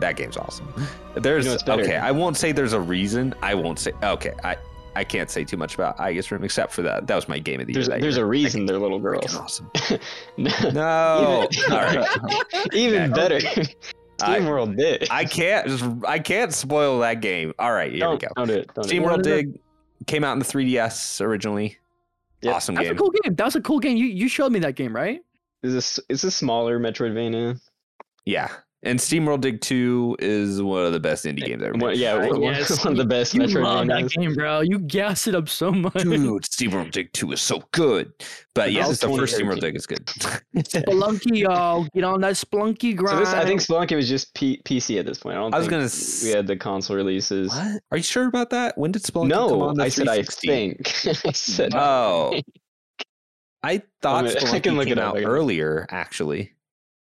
[0.00, 0.72] That game's awesome.
[1.14, 1.82] There's what's better?
[1.82, 1.96] okay.
[1.96, 3.34] I won't say there's a reason.
[3.42, 4.32] I won't say okay.
[4.42, 4.56] I
[4.96, 7.06] I can't say too much about Aegis Rim except for that.
[7.06, 7.98] That was my game of the There's year.
[8.00, 8.24] there's year.
[8.24, 9.34] a reason they're little girls.
[9.36, 9.70] awesome.
[10.36, 10.50] no.
[10.72, 11.48] No.
[11.50, 12.08] Even- All right.
[12.72, 13.40] Even better.
[14.20, 15.08] Steam World did.
[15.10, 17.52] I can't just I can't spoil that game.
[17.58, 18.28] All right, here don't, we go.
[18.36, 18.70] Don't do it.
[18.74, 19.06] Don't Steam it.
[19.06, 19.60] World What is Dig
[20.06, 21.76] came out in the 3DS originally.
[22.42, 22.54] Yep.
[22.54, 22.98] Awesome That's a game.
[22.98, 23.34] cool game.
[23.34, 23.96] That was a cool game.
[23.96, 25.20] You you showed me that game, right?
[25.64, 25.98] Is this?
[26.08, 27.58] It's a smaller Metroidvania.
[28.26, 28.50] Yeah.
[28.86, 31.72] And Steam World Dig 2 is one of the best indie games ever.
[31.72, 31.98] One- made.
[31.98, 34.60] yeah, one, Yes, one of the best You love that game, bro.
[34.60, 35.94] You gassed it up so much.
[35.94, 38.12] Dude, Steam World Dig 2 is so good.
[38.54, 39.72] But That yes, was the first Steam World 2013.
[39.72, 40.84] Dig is good.
[40.84, 41.86] Spelunky, y'all.
[41.94, 43.20] Get on that Spelunky So grind.
[43.20, 45.36] this, I think Spelunky was just P- PC at this point.
[45.36, 45.88] I don't I was gonna
[46.22, 47.48] we had the console releases.
[47.50, 47.80] what?
[47.90, 48.76] Are you sure about that?
[48.78, 50.22] When did Spelunky come No, on the I said I oh.
[50.22, 50.86] think.
[51.26, 52.38] I said Oh.
[53.62, 56.53] I thought minute, I Spelunky can look came it up, out earlier, actually.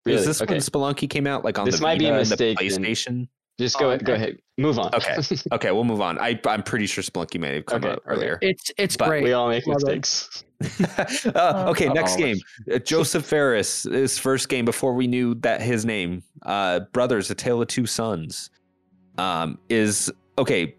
[0.06, 0.20] Really?
[0.20, 0.54] Is this okay.
[0.56, 2.68] when Spelunky came out, like on This the might be a and the mistake, then.
[2.70, 3.28] PlayStation?
[3.60, 4.04] Just go Oh, ahead.
[4.06, 4.38] Go ahead.
[4.58, 4.94] Move on.
[4.96, 5.16] Okay.
[5.54, 6.18] Okay, we'll move on.
[6.20, 8.38] I, I'm pretty sure Spelunky may have come Okay, out earlier.
[8.42, 9.24] it's it's But great.
[9.24, 10.44] we all make mistakes.
[11.36, 12.18] uh, okay, next Uh-oh.
[12.18, 12.38] game.
[12.74, 17.36] Uh, Josef Fares, his first game before we knew that his name, uh, Brothers: A
[17.36, 18.50] Tale of Two Sons,
[19.18, 20.76] um, is okay.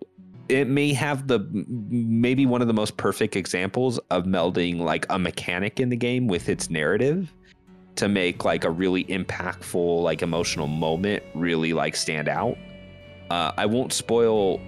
[0.48, 5.18] It may have the maybe one of the most perfect examples of melding like a
[5.18, 7.32] mechanic in the game with its narrative
[7.96, 12.56] to make like a really impactful like emotional moment really like stand out.
[13.30, 14.60] Uh, I won't spoil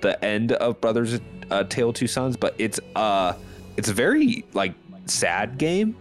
[0.00, 3.34] the end of Brothers: A Tale Two Sons, but it's uh
[3.76, 4.74] it's a very like
[5.06, 5.96] sad game.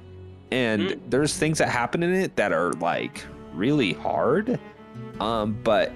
[0.51, 4.59] And there's things that happen in it that are like really hard.
[5.19, 5.91] Um but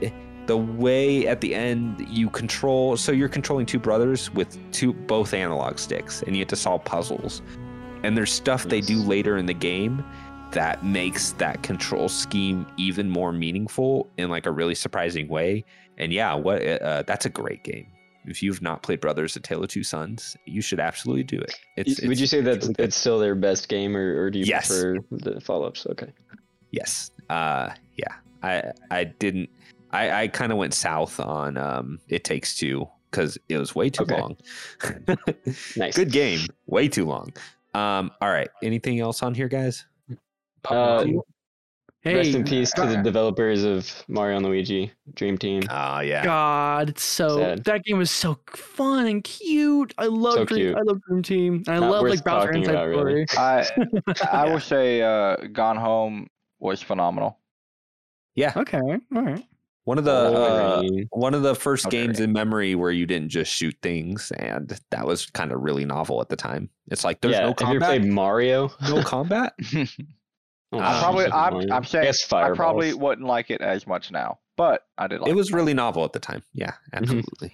[0.48, 5.34] the way at the end you control so you're controlling two brothers with two both
[5.34, 7.42] analog sticks and you have to solve puzzles.
[8.04, 10.04] And there's stuff they do later in the game
[10.52, 15.64] that makes that control scheme even more meaningful in like a really surprising way
[15.98, 17.86] and yeah what uh, that's a great game
[18.26, 21.54] if you've not played brothers a tale of two sons you should absolutely do it
[21.76, 22.76] it's, Would it's you say that good.
[22.80, 24.68] it's still their best game, or, or do you Yes.
[24.68, 25.86] prefer the follow-ups?
[25.92, 26.12] Okay.
[26.72, 27.12] Yes.
[27.30, 28.14] Uh yeah.
[28.44, 29.50] I I didn't
[29.92, 33.90] I I kind of went south on um It Takes Two cuz it was way
[33.90, 34.20] too Okay.
[34.20, 34.38] long.
[35.78, 35.96] Nice.
[35.96, 36.42] Good game.
[36.66, 37.32] Way too long.
[37.74, 38.50] Um all right.
[38.64, 39.86] Anything else on here guys?
[40.70, 41.06] Uh,
[42.02, 45.64] hey, Rest in peace to the developers of Mario and Luigi Dream Team.
[45.70, 46.24] Oh yeah.
[46.24, 47.64] God, it's so Sad.
[47.66, 49.94] that game was so fun and cute.
[49.98, 50.60] I love So Dream.
[50.60, 50.76] cute.
[50.78, 51.64] I love Dream Team.
[51.68, 53.26] I Not love like Bowser talking Inside about, really.
[53.28, 53.44] Story.
[53.44, 53.68] I
[54.32, 54.52] I Yeah.
[54.54, 56.28] will say uh, Gone Home
[56.60, 57.40] was phenomenal.
[58.36, 58.54] Yeah.
[58.56, 59.44] Okay, all right.
[59.86, 62.06] One of the uh, one of the first Okay.
[62.06, 65.86] games in memory where you didn't just shoot things, and that was kind of really
[65.86, 66.70] novel at the time.
[66.92, 67.88] It's like there's yeah, no have you combat.
[68.02, 68.70] played Mario?
[68.82, 69.54] No combat.
[70.74, 74.40] Oh, I probably, I'm, I'm saying, guess I probably wouldn't like it as much now,
[74.58, 76.44] but I did like It was really novel at the time.
[76.54, 77.54] Yeah, absolutely.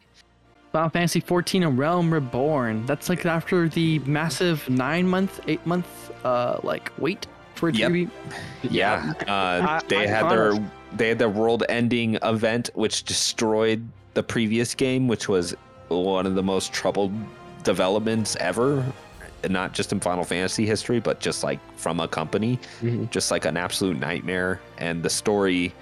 [0.72, 2.86] Final Fantasy 14: A Realm Reborn.
[2.88, 7.88] That's like after the massive nine month, eight month, uh, like wait for it Yep.
[7.90, 8.10] to be.
[8.70, 13.88] Yeah, uh, I- they I had caught their they had their world-ending event, which destroyed
[14.16, 15.56] the previous game, which was
[15.90, 17.12] one of the most troubled
[17.64, 18.84] developments ever,
[19.50, 23.10] not just in Final Fantasy history, but just like from a company, Mhm.
[23.10, 24.60] just like an absolute nightmare.
[24.78, 25.74] And the story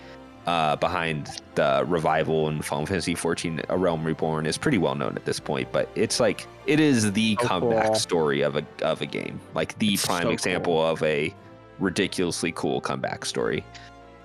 [0.47, 5.15] uh, behind the revival in Final Fantasy 14: A Realm Reborn is pretty well known
[5.15, 7.95] at this point, but it's like it is the So comeback cool.
[7.95, 11.32] story of a of a game, like the It's prime so example of a
[11.80, 13.63] ridiculously cool comeback story.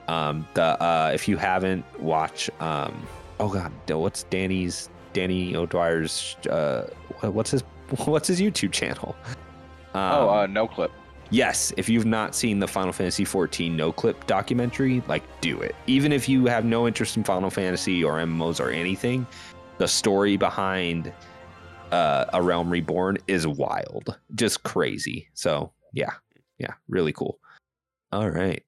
[0.08, 2.94] Um, the uh, if you haven't watched, um,
[3.38, 6.84] oh god, what's Danny's Danny O'Dwyer's uh,
[7.22, 7.62] what's his
[8.06, 9.16] what's his YouTube channel?
[9.94, 10.90] Um, Oh, uh, Noclip.
[11.30, 15.74] yes, if you've not seen the Final Fantasy 14 Noclip documentary, like do it.
[15.86, 19.26] Even if you have no interest in Final Fantasy or MMOs or anything,
[19.78, 21.12] the story behind
[21.92, 25.28] uh, A Realm Reborn is wild, just crazy.
[25.34, 26.12] So yeah,
[26.58, 27.38] yeah, really cool.
[28.12, 28.62] All right,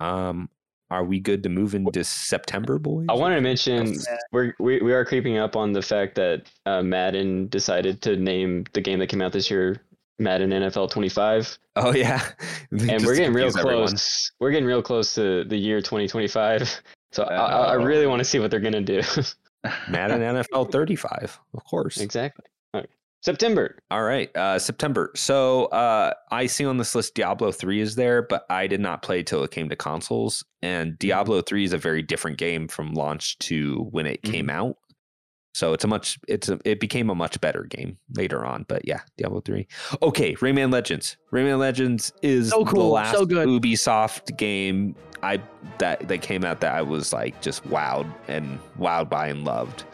[0.00, 0.48] um,
[0.90, 3.06] are we good to move into September, boys?
[3.08, 3.96] I wanted to mention
[4.32, 8.64] we're, we we are creeping up on the fact that uh, Madden decided to name
[8.72, 9.82] the game that came out this year
[10.18, 12.22] Madden NFL 25, Oh yeah,
[12.70, 13.88] and we're getting real confuse everyone.
[13.88, 14.32] close.
[14.40, 16.82] We're getting real close to the year 2025.
[17.12, 19.00] So I, I, I really want to see what they're gonna do.
[19.88, 21.98] Madden NFL 35, of course.
[21.98, 22.44] exactly.
[22.74, 22.86] Okay.
[23.26, 23.76] September.
[23.90, 25.10] All right, uh, September.
[25.16, 29.02] So uh, I see on this list Diablo 3 is there, but I did not
[29.02, 30.44] play till it came to consoles.
[30.62, 34.76] And Diablo 3 is a very different game from launch to when it came out.
[35.54, 38.64] So it's a much it's a, it became a much better game later on.
[38.68, 39.66] But yeah, Diablo 3.
[40.02, 41.16] Okay, Rayman Legends.
[41.32, 43.48] Rayman Legends is So the cool, last so good.
[43.48, 45.42] Ubisoft game I
[45.78, 49.84] that that came out that I was like just wowed and wowed by and loved.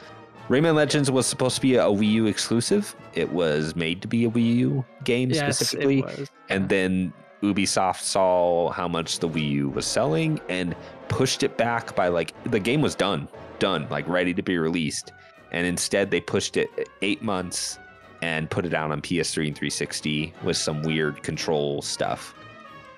[0.49, 2.95] Rayman Legends was supposed to be a Wii U exclusive.
[3.15, 6.05] It was made to be a Wii U game Yes, specifically.
[6.49, 10.75] And then Ubisoft saw how much the Wii U was selling and
[11.09, 13.29] pushed it back by like the game was done,
[13.59, 15.13] done, like ready to be released.
[15.53, 17.79] And instead they pushed it eight months
[18.21, 22.35] and put it out on PS3 and 360 with some weird control stuff.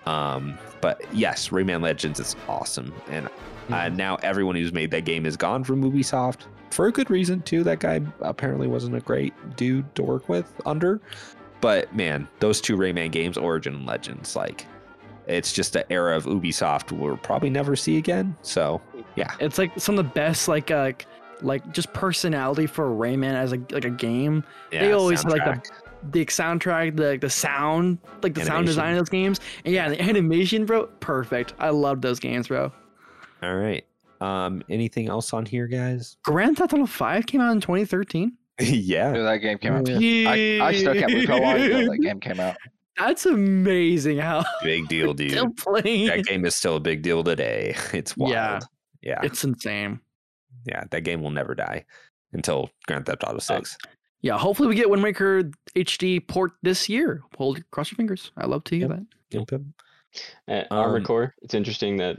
[0.06, 2.92] Um, but yes, Rayman Legends is awesome.
[3.08, 3.28] And
[3.70, 6.42] uh, now everyone who's made that game is gone from Ubisoft
[6.74, 7.62] for a good reason too.
[7.64, 11.00] That guy apparently wasn't a great dude to work with under.
[11.60, 14.66] But man, those two Rayman games, Origin and Legends, like
[15.26, 18.36] it's just an era of Ubisoft we'll probably never see again.
[18.42, 18.82] So
[19.16, 20.92] yeah, It's like some of the best, like, uh,
[21.40, 24.44] like just personality for Rayman as a like a game.
[24.72, 25.80] Yeah, They always had, like, the- soundtrack.
[26.10, 29.98] The soundtrack, the the sound, like the sound design of those games, and yeah, the
[30.10, 31.54] animation, bro, perfect.
[31.58, 32.70] I love those games, bro.
[33.42, 33.86] All right.
[34.20, 36.16] Um, anything else on here, guys?
[36.24, 38.36] Grand Theft Auto 5 came out in 2013.
[38.60, 39.12] yeah.
[39.12, 39.88] Dude, that game came out.
[39.88, 40.30] Yeah.
[40.64, 42.56] I, I still can't believe how long ago that game came out.
[42.96, 45.32] That's amazing how Big deal, dude.
[45.32, 46.06] still playing.
[46.06, 47.74] that game is still a big deal today.
[47.92, 48.32] It's wild.
[48.32, 48.60] Yeah.
[49.02, 49.20] Yeah.
[49.24, 49.98] It's insane.
[50.64, 50.84] yeah.
[50.90, 51.84] That game will never die
[52.32, 53.76] until Grand Theft Auto 6.
[54.22, 57.22] Yeah, hopefully we get Wind Waker HD port this year.
[57.36, 58.30] Hold cross your fingers.
[58.38, 59.46] I love to hear Yep.
[59.48, 59.54] that.
[59.54, 59.64] Okay.
[60.48, 61.34] Uh, Armored Um, Core.
[61.42, 62.16] It's interesting that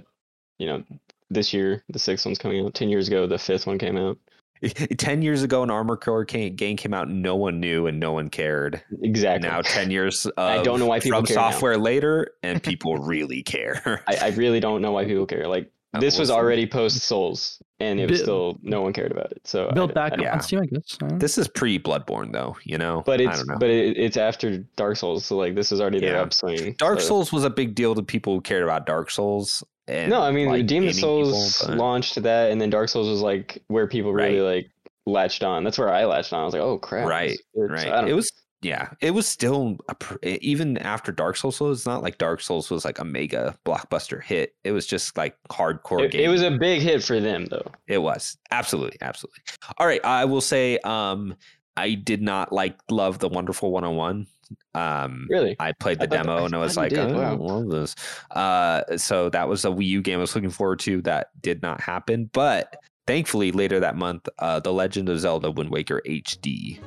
[0.59, 0.83] you know
[1.29, 2.73] this year the sixth one's coming out.
[2.73, 4.17] Ten years ago, the fifth one came out.
[4.97, 8.13] 10 years ago, an Armor Core ca- game came out, no one knew and no
[8.13, 8.81] one cared.
[9.03, 9.49] Exactly.
[9.49, 11.51] Now, 10 years of I don't know why people from care now.
[11.51, 14.01] software later, and people really care.
[14.07, 15.45] I, I really don't know why people care.
[15.47, 19.31] Like this was already post Souls, and it was Bi- still no one cared about
[19.31, 19.41] it.
[19.45, 20.33] So I Built d- back I yeah.
[20.33, 20.97] on Steam, I guess.
[21.03, 23.03] I this is pre Bloodborne, though, you know?
[23.05, 23.57] But I it's don't know.
[23.59, 26.21] but it, it's after Dark Souls, so like this is already their Yeah.
[26.21, 26.75] upswing.
[26.77, 29.63] Dark so- Souls was a big deal to people who cared about Dark Souls.
[29.87, 33.07] And No, I mean like, Demon's Souls people, but- launched that, and then Dark Souls
[33.07, 34.69] was like where people really like
[35.05, 35.63] latched on.
[35.63, 36.41] That's where I latched on.
[36.41, 37.79] I was like, oh crap, Right, this is good.
[37.79, 38.07] So right.
[38.07, 38.31] It was
[38.61, 41.57] yeah, it was still a, pr- even after Dark Souls.
[41.57, 44.55] So it's not like Dark Souls was like a mega blockbuster hit.
[44.63, 46.21] It was just like hardcore It, game.
[46.21, 47.71] it was a big hit for them though.
[47.85, 49.41] It was absolutely, absolutely.
[49.77, 51.35] All right, I will say, um,
[51.77, 54.25] I did not like love the Wonderful 101.
[54.73, 56.91] Um, Really, I played the I thought that- demo I and I was thought like,
[56.91, 57.35] you I wow.
[57.35, 57.95] don't love this.
[58.31, 61.01] Uh, so that was a Wii U game I was looking forward to.
[61.03, 62.75] That did not happen, but
[63.07, 66.79] thankfully later that month, uh, The Legend of Zelda: Wind Waker HD,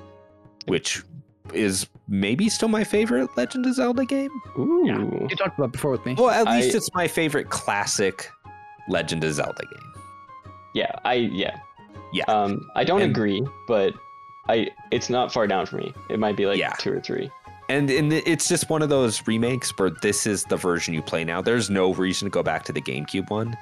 [0.66, 1.02] which
[1.54, 4.30] is maybe still my favorite Legend of Zelda game.
[4.58, 4.98] ooh, Yeah.
[5.28, 6.14] You talked about it before with me.
[6.18, 8.30] Well, at least I- it's my favorite classic
[8.88, 10.02] Legend of Zelda game.
[10.74, 11.58] Yeah, I yeah.
[12.12, 12.24] Yeah.
[12.28, 13.94] Um, I don't And- agree, but
[14.50, 15.92] I it's not far down for me.
[16.10, 16.72] It might be like Yeah.
[16.78, 17.30] two or three.
[17.68, 21.24] And and it's just one of those remakes where this is the version you play
[21.24, 21.40] now.
[21.42, 23.56] There's no reason to go back to the GameCube one,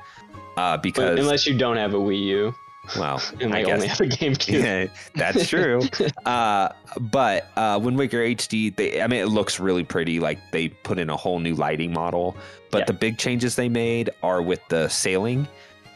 [0.57, 2.55] uh, But because unless you don't have a Wii U
[2.99, 4.63] well, and I only have a GameCube.
[4.63, 5.83] yeah, that's true.
[6.27, 6.69] uh,
[7.01, 10.21] but uh, Wind Waker HD, they, I mean, it looks really pretty.
[10.21, 12.37] Like they put in a whole new lighting model.
[12.71, 12.85] But Yeah.
[12.87, 15.49] the big changes they made are with the sailing.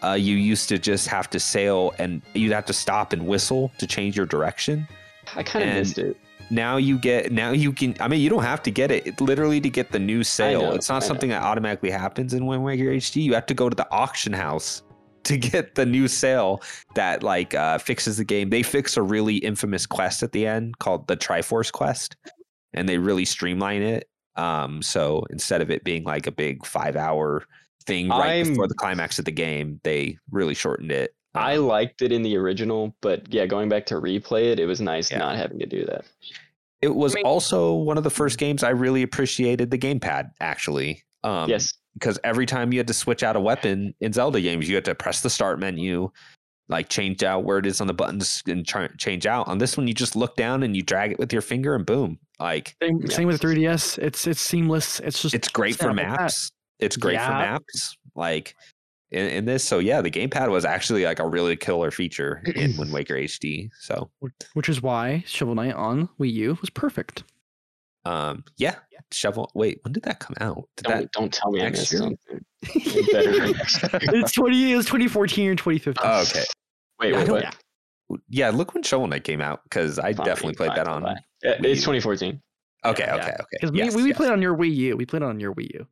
[0.02, 3.70] Uh, you used to just have to sail, and you'd have to stop and whistle
[3.78, 4.88] to change your direction.
[5.36, 6.16] I kind of missed it.
[6.50, 7.94] Now you get, now you can.
[8.00, 9.06] I mean, you don't have to get it.
[9.06, 11.06] it literally, to get the new sale know, it's not I know.
[11.06, 13.22] something that automatically happens in Wind Waker HD.
[13.22, 14.82] You have to go to the auction house
[15.24, 16.60] to get the new sale
[16.94, 18.50] that like uh, fixes the game.
[18.50, 22.16] They fix a really infamous quest at the end called the Triforce quest,
[22.74, 24.08] and they really streamline it.
[24.36, 27.44] Um, so instead of it being like a big five hour
[27.86, 31.14] thing right I'm- before the climax of the game, they really shortened it.
[31.34, 34.80] I liked it in the original, but yeah, going back to replay it, it was
[34.80, 35.18] nice Yeah.
[35.18, 36.04] not having to do that.
[36.82, 40.30] it was I mean- also one of the first games I really appreciated the gamepad
[40.40, 41.02] actually.
[41.24, 44.66] Um, yes, because every time you had to switch out a weapon in Zelda games,
[44.68, 46.10] you had to press the start menu,
[46.70, 49.46] like change out where it is on the buttons and ch- change out.
[49.46, 51.84] On this one, you just look down and you drag it with your finger, and
[51.84, 52.18] boom!
[52.38, 53.14] Like Same, Yeah.
[53.14, 53.98] same with 3DS.
[53.98, 55.00] It's it's seamless.
[55.00, 56.50] It's just it's great for snap like maps.
[56.78, 57.94] It's great for maps.
[58.16, 58.54] Like
[59.10, 62.76] in, in this, so yeah, the gamepad was actually like a really killer feature in
[62.76, 63.70] Wind Waker HD.
[63.80, 64.10] So
[64.54, 67.24] which is why Shovel Knight on Wii U was perfect.
[68.04, 68.76] um, yeah,
[69.12, 69.50] shovel.
[69.54, 70.68] Wait, when did that come out?
[70.76, 71.12] Did don't that?
[71.12, 72.00] don't tell me I next missed year?
[72.02, 72.44] something.
[72.62, 74.20] It better be next year.
[74.20, 75.94] it's 20 it was 2014 or 2015.
[76.04, 76.44] Oh, okay.
[77.00, 77.26] Wait, I wait,
[78.08, 80.88] don't- Yeah, look when Shovel Knight came out because I Fine, definitely played fine, that
[80.88, 81.02] on.
[81.02, 81.16] fine.
[81.42, 82.40] Yeah, it's 2014.
[82.84, 83.14] Okay, Yeah.
[83.16, 83.36] okay, okay.
[83.52, 84.16] Because Yes, we, we yes.
[84.16, 84.96] played on your Wii U.
[84.96, 85.86] We played on your Wii U.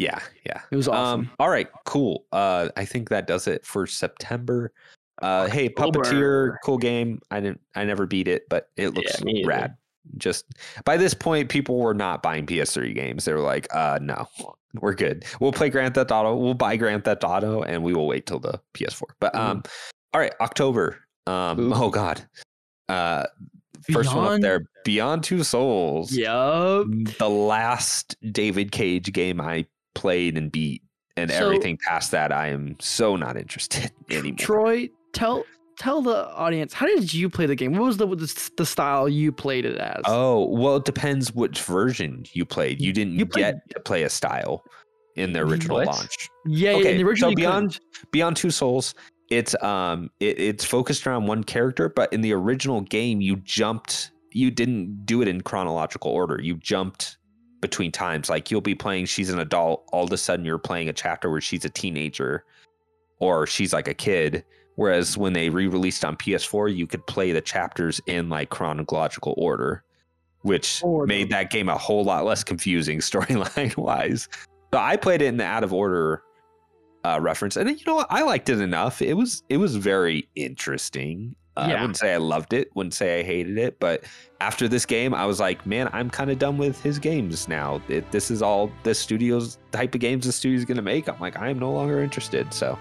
[0.00, 0.62] Yeah, yeah.
[0.70, 1.20] It was awesome.
[1.20, 2.24] Um, all right, cool.
[2.32, 4.72] Uh, I think that does it for September.
[5.20, 7.20] Uh, hey, Puppeteer, cool game.
[7.30, 9.46] I didn't, I never beat it, but it looks either.
[9.46, 9.76] rad.
[10.16, 10.46] Just
[10.86, 13.26] by this point, people were not buying PS3 games.
[13.26, 14.26] They were like, uh, no,
[14.80, 15.26] we're good.
[15.38, 16.34] We'll play Grand Theft Auto.
[16.34, 19.02] We'll buy Grand Theft Auto, and we will wait till the PS4.
[19.20, 19.62] But um,
[20.14, 20.98] all right, October.
[21.26, 21.72] Um, Ooh.
[21.74, 22.26] oh god.
[22.88, 23.24] Uh,
[23.92, 26.86] first one up there, Beyond Two Souls Yup.
[27.18, 29.66] the last David Cage game I
[30.00, 30.82] played and beat,
[31.16, 34.38] and So- everything past that, I am so not interested anymore.
[34.38, 35.44] Troy, tell
[35.78, 37.72] tell the audience how did you play the game?
[37.72, 40.02] What was the the, the style you played it as?
[40.06, 42.80] Oh well, it depends which version you played.
[42.80, 44.62] You didn't You played- get to play a style
[45.16, 45.86] in the original What?
[45.88, 46.28] launch.
[46.46, 46.76] yeah, yeah.
[46.78, 47.50] okay, In the original, so you couldn't.
[47.50, 47.80] beyond
[48.12, 48.94] Beyond Two Souls,
[49.30, 54.10] it's um it, it's focused around one character, but in the original game, you jumped.
[54.32, 56.40] You didn't do it in chronological order.
[56.40, 57.18] You jumped
[57.60, 58.28] between times.
[58.28, 59.84] Like you'll be playing, she's an adult.
[59.92, 62.44] All of a sudden, you're playing a chapter where she's a teenager,
[63.18, 64.44] or she's like a kid.
[64.76, 69.84] Whereas when they re-released on PS4, you could play the chapters in like chronological order,
[70.42, 71.06] which Order.
[71.06, 74.28] made that game a whole lot less confusing storyline wise.
[74.72, 76.22] So I played it in the out of order
[77.04, 78.06] uh, reference, and you know what?
[78.10, 79.02] I liked it enough.
[79.02, 81.34] It was it was very interesting.
[81.56, 84.04] Uh, I wouldn't say I loved it, wouldn't say I hated it, but
[84.40, 87.82] after this game, I was like, man, I'm kind of done with his games now.
[87.88, 91.08] It, this is all the studio's type of games the studio's gonna make.
[91.08, 92.54] I'm like, I am no longer interested.
[92.54, 92.78] So,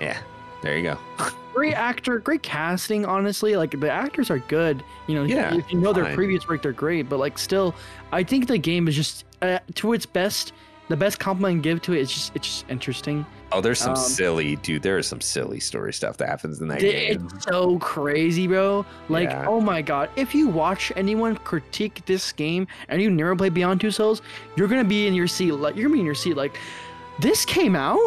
[0.00, 0.18] yeah,
[0.62, 0.98] there you go.
[1.54, 3.06] great actor, great casting.
[3.06, 4.82] Honestly, like the actors are good.
[5.06, 6.14] You know, Yeah, if you know their fine.
[6.16, 7.08] previous work, they're great.
[7.08, 7.74] But like, still,
[8.12, 10.52] I think the game is just uh, to its best.
[10.90, 13.24] The best compliment I can give to it is just it's just interesting.
[13.52, 14.82] Oh, there's some Um, silly dude.
[14.82, 17.28] There is some silly story stuff that happens in that It- game.
[17.34, 18.84] It's so crazy, bro.
[19.08, 19.46] Like, Yeah.
[19.48, 23.80] oh my god, if you watch anyone critique this game and you never play Beyond
[23.80, 24.20] Two Souls,
[24.56, 25.52] you're gonna be in your seat.
[25.52, 26.36] Like, you're gonna be in your seat.
[26.36, 26.58] Like,
[27.20, 27.98] this came out.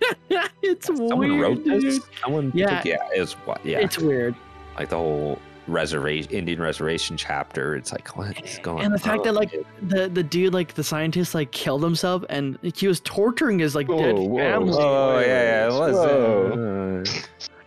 [0.62, 1.82] it's Someone weird, wrote this.
[1.82, 2.02] dude.
[2.22, 2.82] Someone, Yeah.
[2.84, 3.60] yeah, it was what?
[3.64, 4.34] Yeah, It's weird.
[4.78, 7.74] like the whole reservation, Indian reservation chapter.
[7.76, 8.84] It's like what is going?
[8.84, 8.98] And the on?
[8.98, 9.52] fact that like
[9.82, 13.86] the the dude like the scientist like killed himself and he was torturing his like
[13.88, 14.38] dead Whoa, whoa.
[14.38, 14.78] family.
[14.78, 15.94] Oh yeah, yeah, it was.
[15.94, 17.02] Whoa.
[17.06, 17.10] uh,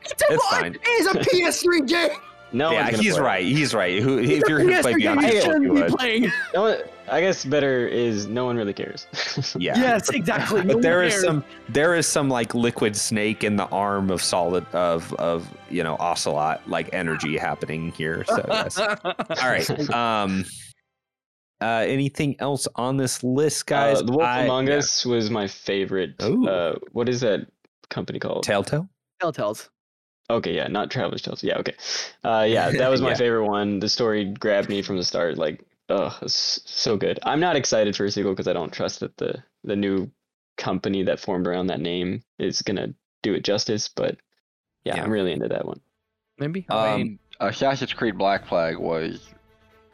[0.10, 0.78] It's, a, It's fine.
[0.82, 2.10] It's a PS3 game.
[2.54, 3.46] No, yeah, he's play right.
[3.46, 4.02] He's right.
[4.02, 5.92] Who, if you're gonna play PS3 Beyond Two you shouldn't be would.
[5.98, 6.32] playing.
[6.54, 6.78] No one,
[7.10, 9.06] I guess better is no one really cares.
[9.60, 9.78] Yeah.
[9.78, 10.64] Yes, exactly.
[10.64, 11.24] No But there one cares.
[11.24, 15.84] some there is some like liquid snake in the arm of solid of of you
[15.84, 18.24] know ocelot like energy happening here.
[18.28, 18.78] So yes.
[18.80, 18.94] All
[19.44, 19.90] right.
[19.90, 20.46] Um.
[21.62, 21.66] Uh.
[21.88, 24.00] Anything else on this list, guys?
[24.00, 24.76] Uh, the Wolf I- Among yeah.
[24.76, 26.16] Us was my favorite.
[26.24, 26.48] Ooh.
[26.48, 27.48] Uh, what is that
[27.90, 28.44] company called?
[28.44, 28.88] Telltale.
[29.22, 29.70] Telltales.
[30.30, 31.44] Okay, yeah, not Traveler's Tales.
[31.44, 31.74] Yeah, okay.
[32.24, 33.16] Uh, yeah, that was my Yeah.
[33.18, 33.80] favorite one.
[33.80, 35.38] The story grabbed me from the start.
[35.38, 37.20] Like, oh, it's so good.
[37.24, 40.10] I'm not excited for a sequel because I don't trust that the the new
[40.58, 43.88] company that formed around that name is gonna do it justice.
[43.88, 44.18] But
[44.84, 45.04] Yeah, Yeah.
[45.04, 45.80] I'm really into that one.
[46.40, 46.66] Maybe.
[46.70, 49.30] I Um, mean, Assassin's Creed Black Flag was,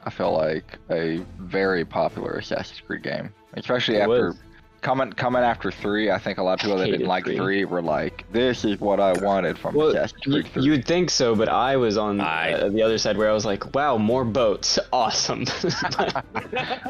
[0.03, 4.39] I feel like, a very popular Assassin's Creed game, especially It after was.
[4.83, 6.11] Coming coming after three.
[6.11, 7.37] I think a lot of people that didn't like three.
[7.37, 10.63] three were like, "This is what I wanted from Well, Assassin's you, Creed 3.
[10.63, 13.45] you'd think so, but I was on I- uh, the other side where I was
[13.45, 15.45] like, "Wow, more boats, awesome!"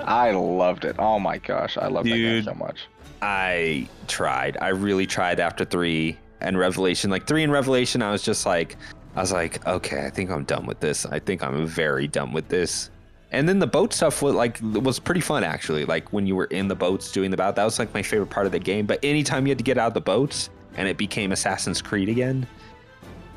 [0.05, 0.95] I loved it.
[0.99, 2.87] Oh my gosh, I love that game so much.
[3.21, 4.57] I tried.
[4.59, 7.09] I really tried after three and Revelation.
[7.09, 8.75] Like three and Revelation, I was just like,
[9.15, 11.05] I was like, okay, I think I'm done with this.
[11.05, 12.89] I think I'm very done with this.
[13.33, 15.85] And then the boat stuff was like was pretty fun actually.
[15.85, 18.29] Like when you were in the boats doing the bout, that was like my favorite
[18.29, 18.85] part of the game.
[18.85, 22.09] But anytime you had to get out of the boats and it became Assassin's Creed
[22.09, 22.47] again,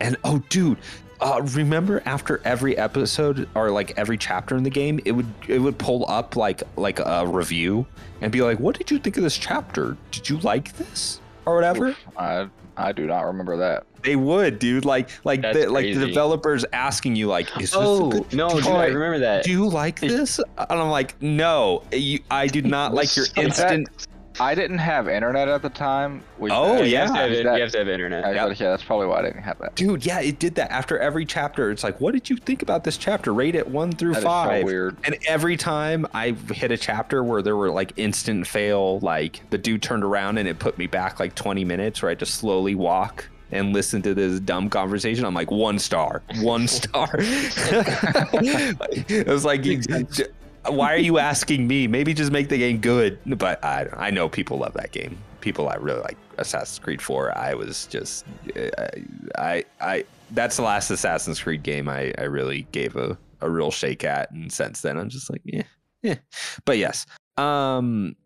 [0.01, 0.79] and oh, dude,
[1.21, 5.59] uh, remember after every episode or like every chapter in the game, it would it
[5.59, 7.87] would pull up like like a review
[8.21, 9.97] and be like, "What did you think of this chapter?
[10.11, 11.97] Did you like this or whatever?"
[12.77, 13.85] I I do not remember that.
[14.03, 14.85] They would, dude.
[14.85, 18.49] Like like the, like the developers asking you like, "Is this a oh good no,
[18.51, 19.45] dude, I Troy, remember that.
[19.45, 23.43] Do you like this?" And I'm like, "No, you, I do not like your So
[23.43, 23.89] instant."
[24.39, 26.23] I didn't have internet at the time.
[26.41, 27.07] Oh, uh, you, yeah.
[27.07, 28.25] have to have, that- you have to have internet.
[28.25, 28.57] I Yep.
[28.57, 29.75] say, that's probably why I didn't have that.
[29.75, 31.71] Dude, yeah, it did that after every chapter.
[31.71, 33.33] It's like, what did you think about this chapter?
[33.33, 34.65] Rate it one through That is so five.
[34.65, 34.97] weird.
[35.05, 39.59] And every time I hit a chapter where there were like instant fail, like the
[39.59, 42.27] dude turned around and it put me back like 20 minutes where I had to
[42.27, 45.25] slowly walk and listen to this dumb conversation.
[45.25, 47.09] I'm like, one star, one star.
[47.19, 49.81] it was like, you-
[50.71, 51.87] why are you asking me?
[51.87, 53.19] Maybe just make the game good.
[53.39, 55.19] But I, I know people love that game.
[55.41, 57.37] People I really like Assassin's Creed 4.
[57.37, 58.25] I was just,
[58.57, 58.71] I,
[59.39, 63.71] I, I that's the last Assassin's Creed game I, I really gave a, a real
[63.71, 64.31] shake at.
[64.33, 65.63] And since then, I'm just like, yeah,
[66.03, 66.17] yeah.
[66.65, 67.07] But yes,
[67.37, 68.17] um,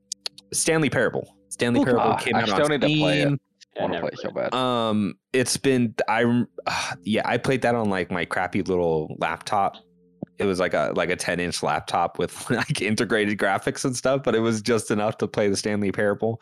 [0.53, 1.37] Stanley Parable.
[1.49, 2.21] Stanley Oh, Parable God.
[2.21, 3.27] came I out still on need to play it.
[3.27, 3.41] Steam.
[3.79, 4.55] I want to never play so played bad.
[4.55, 6.25] Um, it's been I
[6.67, 9.77] uh, yeah I played that on like my crappy little laptop.
[10.41, 14.23] It was like a like a ten inch laptop with like integrated graphics and stuff,
[14.25, 16.41] but it was just enough to play the Stanley Parable.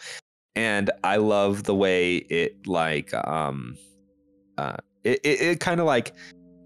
[0.55, 3.77] And I love the way it like um
[4.57, 6.15] uh it it, it kind of like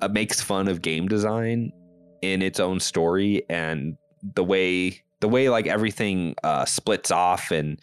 [0.02, 1.72] uh, makes fun of game design
[2.20, 3.96] in its own story and
[4.34, 7.80] the way the way like everything uh splits off and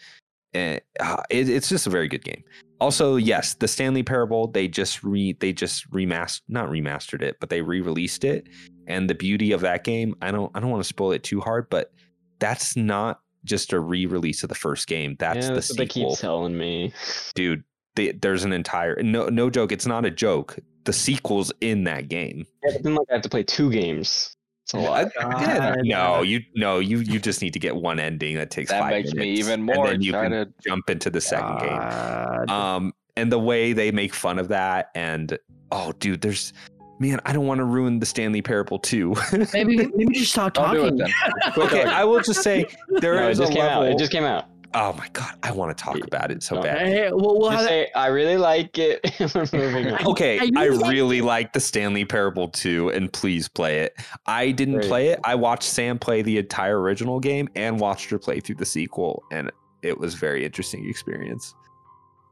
[0.54, 2.42] and uh, it, it's just a very good game.
[2.80, 7.50] Also, yes, the Stanley Parable they just re they just remastered not remastered it, but
[7.50, 8.48] they re-released it.
[8.90, 11.40] And the beauty of that game, I don't I don't want to spoil it too
[11.40, 11.92] hard, but
[12.38, 15.16] that's not just a re-release of the first game.
[15.18, 16.92] That's yeah, the that's what they keep sequel, telling me.
[17.34, 17.64] dude.
[17.96, 19.72] They, there's an entire no no joke.
[19.72, 20.56] It's not a joke.
[20.84, 22.46] The sequel's in that game.
[22.64, 24.36] Yeah, but then like I have to play two games.
[24.64, 25.10] It's a lot.
[25.18, 28.80] Yeah, no, you no you you just need to get one ending that takes That
[28.80, 30.54] five makes me minutes, even and more then you can excited.
[30.64, 32.48] jump into the second game.
[32.48, 35.36] Um and the way they make fun of that and
[35.72, 36.52] oh dude there's
[37.00, 39.14] man i don't want to ruin the stanley parable too
[39.52, 41.00] maybe maybe just stop Don't do talking.
[41.00, 41.12] it
[41.56, 41.64] then.
[41.66, 42.66] okay i will just say
[43.00, 43.88] there is no, it just a came level out.
[43.90, 44.44] It just came out.
[44.74, 46.62] oh my god i want to talk about it so No.
[46.62, 49.00] bad Hey, we'll, we'll have say I really like it.
[49.34, 50.06] We're moving on.
[50.06, 53.94] okay I i really like like the stanley parable too and please play it
[54.26, 54.88] i didn't Great.
[54.88, 58.56] play it i watched sam play the entire original game and watched her play through
[58.56, 59.50] the sequel and
[59.82, 61.54] it was a very interesting experience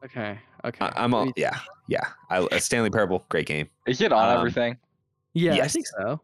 [0.05, 0.39] Okay.
[0.65, 0.85] Okay.
[0.85, 1.57] I, i'm all yeah
[1.87, 2.01] yeah
[2.31, 4.77] I, uh, stanley parable great game Is it on Um, everything?
[5.35, 6.21] Yeah, I think so.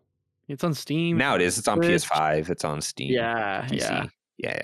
[0.48, 1.16] It's on Steam.
[1.16, 2.02] now it is it's on Switch.
[2.08, 3.62] ps5 it's on steam Yeah.
[3.66, 3.78] PC.
[3.80, 4.04] Yeah.
[4.38, 4.58] yeah,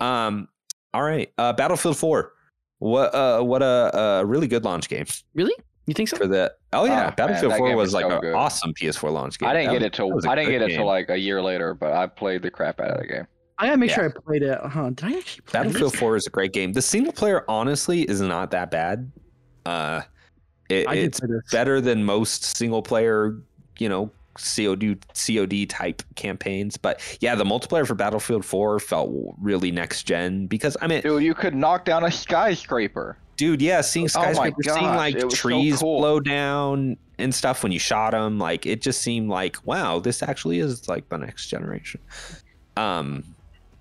[0.00, 0.26] yeah.
[0.26, 0.48] Um,
[0.92, 1.32] all right.
[1.38, 2.32] Uh, Battlefield Four.
[2.78, 5.54] What uh, what a, a really good launch game Really?
[5.86, 6.16] You think so?
[6.16, 6.52] for the.
[6.72, 8.34] Oh yeah, man, Battlefield that Four game was is like so an good.
[8.34, 9.48] awesome PS4 launch game.
[9.48, 10.76] I didn't That get was- it till that was a I didn't get it game.
[10.78, 13.26] till like a year later, but I played the crap out of the game.
[13.60, 13.96] I gotta make Yeah.
[13.96, 14.58] sure I played it.
[14.58, 14.90] Huh?
[14.90, 16.00] Did I actually play Battlefield this?
[16.00, 16.72] Four is a great game.
[16.72, 19.10] The single player, honestly, is not that bad.
[19.66, 20.00] Uh,
[20.70, 21.20] it, it's
[21.52, 23.36] better than most single player,
[23.78, 26.76] you know, COD COD type campaigns.
[26.78, 31.22] But yeah, the multiplayer for Battlefield 4 felt really next gen because I mean, Dude,
[31.22, 33.18] you could knock down a skyscraper.
[33.36, 35.98] dude, yeah, seeing Oh skyscrapers, seeing like it was so trees cool.
[35.98, 40.22] blow down and stuff when you shot them, like it just seemed like wow, this
[40.22, 42.00] actually is like the next generation.
[42.76, 43.24] Um,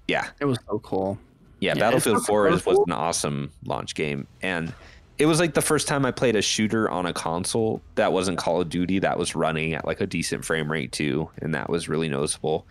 [0.09, 1.17] yeah, It was so cool.
[1.59, 4.27] yeah, Yeah, Battlefield it's 4 is, was an awesome launch game.
[4.41, 4.73] And
[5.17, 8.37] it was like the first time I played a shooter on a console that wasn't
[8.37, 11.29] Call of Duty that was running at like a decent frame rate too.
[11.41, 12.65] And that was really noticeable.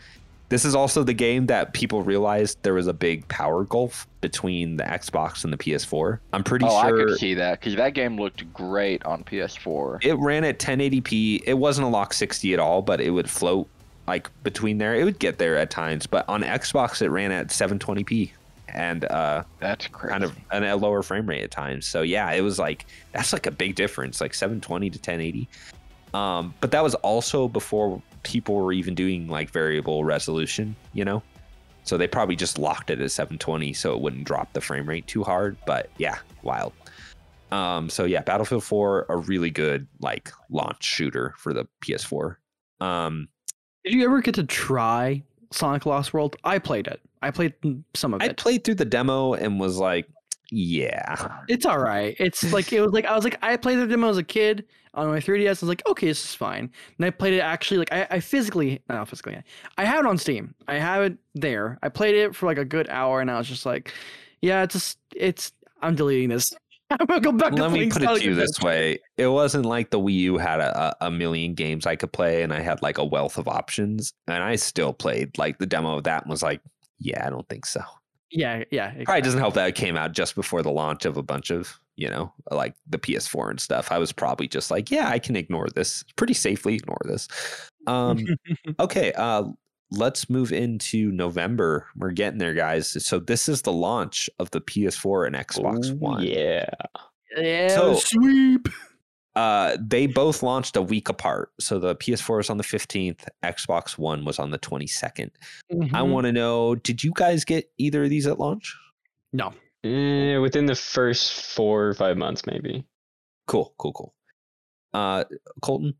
[0.49, 4.79] This is also the game that people realized there was a big power gulf between
[4.79, 6.21] the Xbox and the PS4.
[6.33, 6.73] I'm pretty sure.
[6.75, 10.03] oh, I could see that because that game looked great on PS4.
[10.03, 11.43] it ran at 1080p.
[11.45, 13.69] It wasn't a lock 60 at all, but it would float
[14.09, 14.95] like between there.
[14.95, 18.31] It would get there at times, but on Xbox it ran at 720p.
[18.69, 20.11] and uh, That's crazy.
[20.11, 21.87] kind of an, a lower frame rate at times.
[21.87, 25.49] So yeah, it was like that's like a big difference, like 720 to 1080.
[26.15, 31.23] Um, but that was also before people were even doing like variable resolution, you know.
[31.85, 35.07] So they probably just locked it at 720 so it wouldn't drop the frame rate
[35.07, 35.57] too hard.
[35.67, 36.73] But yeah, wild.
[37.51, 42.37] Um, so yeah, Battlefield 4, a really good like launch shooter for the PS4.
[42.81, 43.29] Um,
[43.89, 46.37] Did you ever get to try Sonic Lost World?
[46.45, 47.01] I played it.
[47.23, 47.55] I played
[47.95, 48.31] some of it.
[48.31, 50.07] I played through the demo and was like,
[50.51, 52.17] yeah, It's all right.
[52.19, 54.65] It's like it was like I was like I played the demo as a kid
[54.95, 55.47] on my 3DS.
[55.47, 56.71] I was like, okay, this is fine.
[56.97, 59.43] And I played it actually like I, I physically not physically.
[59.77, 60.55] I have it on Steam.
[60.67, 61.79] I have it there.
[61.83, 63.93] I played it for like a good hour, and I was just like,
[64.41, 65.53] yeah, it's just it's.
[65.81, 66.53] I'm deleting this.
[67.01, 67.55] I'm gonna go back.
[67.55, 70.39] to Let me put it to you this way: it wasn't like the Wii U
[70.39, 73.47] had a, a million games I could play, and I had like a wealth of
[73.47, 76.63] options, and I still played like the demo of that and was like,
[76.99, 77.83] yeah, I don't think so.
[78.31, 78.93] Yeah, yeah.
[79.05, 81.79] Probably doesn't help that it came out just before the launch of a bunch of
[81.97, 83.93] you know like the PS4 and stuff.
[83.93, 86.75] I was probably just like, yeah, I can ignore this pretty safely.
[86.75, 87.29] Ignore this.
[87.87, 88.25] Um,
[88.81, 89.45] okay, uh,
[89.91, 91.87] let's move into November.
[91.97, 93.05] We're getting there, guys.
[93.05, 96.23] So this is the launch of the PS4 and Xbox Ooh, One.
[96.23, 96.69] Yeah.
[97.37, 98.69] yeah, So- sweep.
[99.37, 101.53] Uh, they both launched a week apart.
[101.61, 105.31] So the PS4 was on the 15th, Xbox One was on the 22nd.
[105.71, 106.11] I Mhm.
[106.11, 108.75] want to know did you guys get either of these at launch?
[109.33, 109.53] no.
[109.85, 112.85] Eh, within the first four or five months, maybe.
[113.47, 114.15] Cool, cool, cool.
[114.93, 115.23] Uh,
[115.63, 115.95] Colton?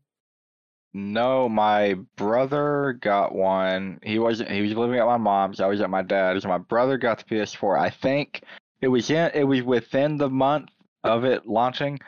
[0.93, 3.99] No, my brother got one.
[4.03, 4.49] He wasn't.
[4.49, 5.59] He was living at my mom's.
[5.59, 6.45] I was at my dad's.
[6.45, 7.79] My brother got the PS4.
[7.79, 8.41] I think
[8.81, 9.29] it was in.
[9.35, 10.69] It was within the month
[11.03, 11.99] of it launching,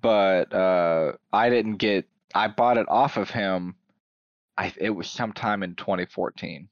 [0.00, 2.06] but uh, I didn't get.
[2.34, 3.74] I bought it off of him.
[4.56, 4.72] I.
[4.78, 6.68] It was sometime in 2014,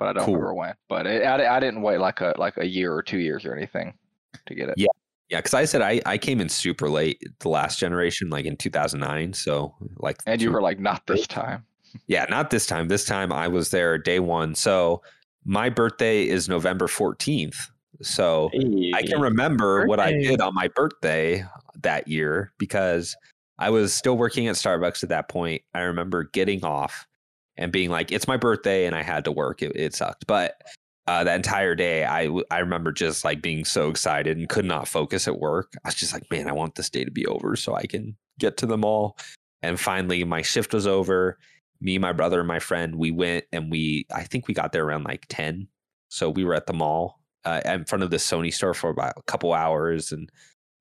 [0.00, 0.34] but I don't Cool.
[0.34, 0.74] remember when.
[0.88, 3.54] But it, I, I didn't wait like a like a year or two years or
[3.54, 3.94] anything
[4.46, 4.74] to get it.
[4.76, 4.88] Yeah.
[5.30, 8.56] Yeah, because I said I, I came in super late the last generation, like in
[8.56, 9.32] 2009.
[9.32, 11.64] So, like, And you two- were like, not this time.
[12.08, 12.88] Yeah, not this time.
[12.88, 14.54] This time I was there day one.
[14.54, 15.00] So
[15.44, 17.68] my birthday is November 14th.
[18.02, 18.50] So
[18.94, 19.22] I can Hey.
[19.22, 21.44] remember what I did on my birthday
[21.82, 23.16] that year because
[23.58, 25.62] I was still working at Starbucks at that point.
[25.72, 27.06] I remember getting off
[27.56, 29.62] and being like, it's my birthday and I had to work.
[29.62, 30.26] It, it sucked.
[30.26, 30.60] But
[31.06, 34.88] uh, that entire day, I I remember just like being so excited and could not
[34.88, 35.72] focus at work.
[35.84, 38.16] I was just like, man, I want this day to be over so I can
[38.38, 39.18] get to the mall.
[39.62, 41.38] And finally, my shift was over.
[41.80, 44.84] Me, my brother, and my friend, we went and we, I think we got there
[44.84, 45.68] around like 10.
[46.08, 49.14] So we were at the mall uh, in front of the Sony store for about
[49.16, 50.30] a couple hours and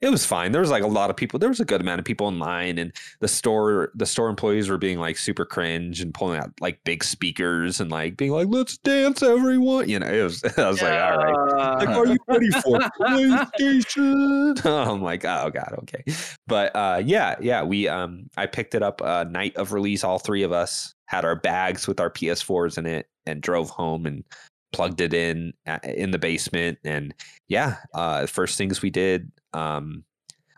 [0.03, 0.51] it was fine.
[0.51, 1.39] There was like a lot of people.
[1.39, 2.91] There was a good amount of people in line, and
[3.21, 7.05] the store the store employees were being like super cringe and pulling out like big
[7.05, 10.43] speakers and like being like, "Let's dance, everyone!" You know, it was.
[10.57, 14.65] I was like, "All right." Like, are you ready for PlayStation?
[14.89, 16.03] I'm like, oh god, okay.
[16.47, 20.03] But uh, yeah, yeah, we um, I picked it up uh, night of release.
[20.03, 24.05] All three of us had our bags with our PS4s in it and drove home
[24.05, 24.25] and
[24.73, 26.77] plugged it in uh, in the basement.
[26.83, 27.13] And
[27.47, 29.31] yeah, uh, first things we did.
[29.53, 30.03] Um,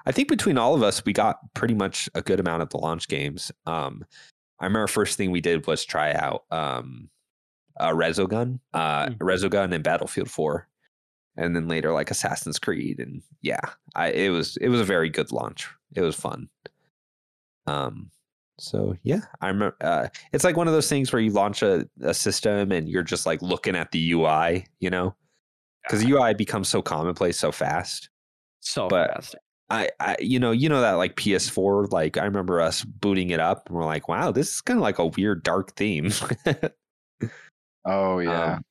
[0.05, 2.77] I think between all of us, we got pretty much a good amount of the
[2.77, 3.51] launch games.
[3.65, 4.05] Um,
[4.59, 7.09] I remember first thing we did was try out um,
[7.79, 9.17] uh, Resogun, uh, Mhm.
[9.17, 10.67] Resogun and Battlefield 4
[11.37, 13.59] and then later like Assassin's Creed and yeah,
[13.93, 15.67] I it was it was a very good launch.
[15.93, 16.47] It was fun.
[17.67, 18.11] Um
[18.57, 21.89] so yeah, I remember uh, it's like one of those things where you launch a,
[22.01, 25.13] a system and you're just like looking at the UI, you know?
[25.89, 28.09] Cuz UI becomes so commonplace so fast.
[28.65, 29.35] So but- fast.
[29.71, 33.39] I, I you know, you know that like PS4 like I remember us booting it
[33.39, 36.11] up and we're like, "Wow, this is kind of like a weird dark theme."
[37.83, 38.57] Oh yeah.
[38.57, 38.63] Um,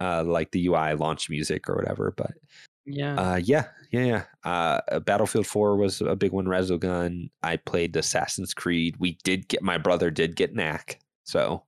[0.00, 2.32] uh like the UI launch music or whatever, but
[2.86, 3.16] Yeah.
[3.16, 4.24] Uh, yeah, yeah, yeah.
[4.44, 6.46] Uh, uh, Battlefield 4 was a big one.
[6.46, 7.28] Resogun.
[7.42, 8.96] I played Assassin's Creed.
[8.98, 11.62] We did get my brother did get Knack, so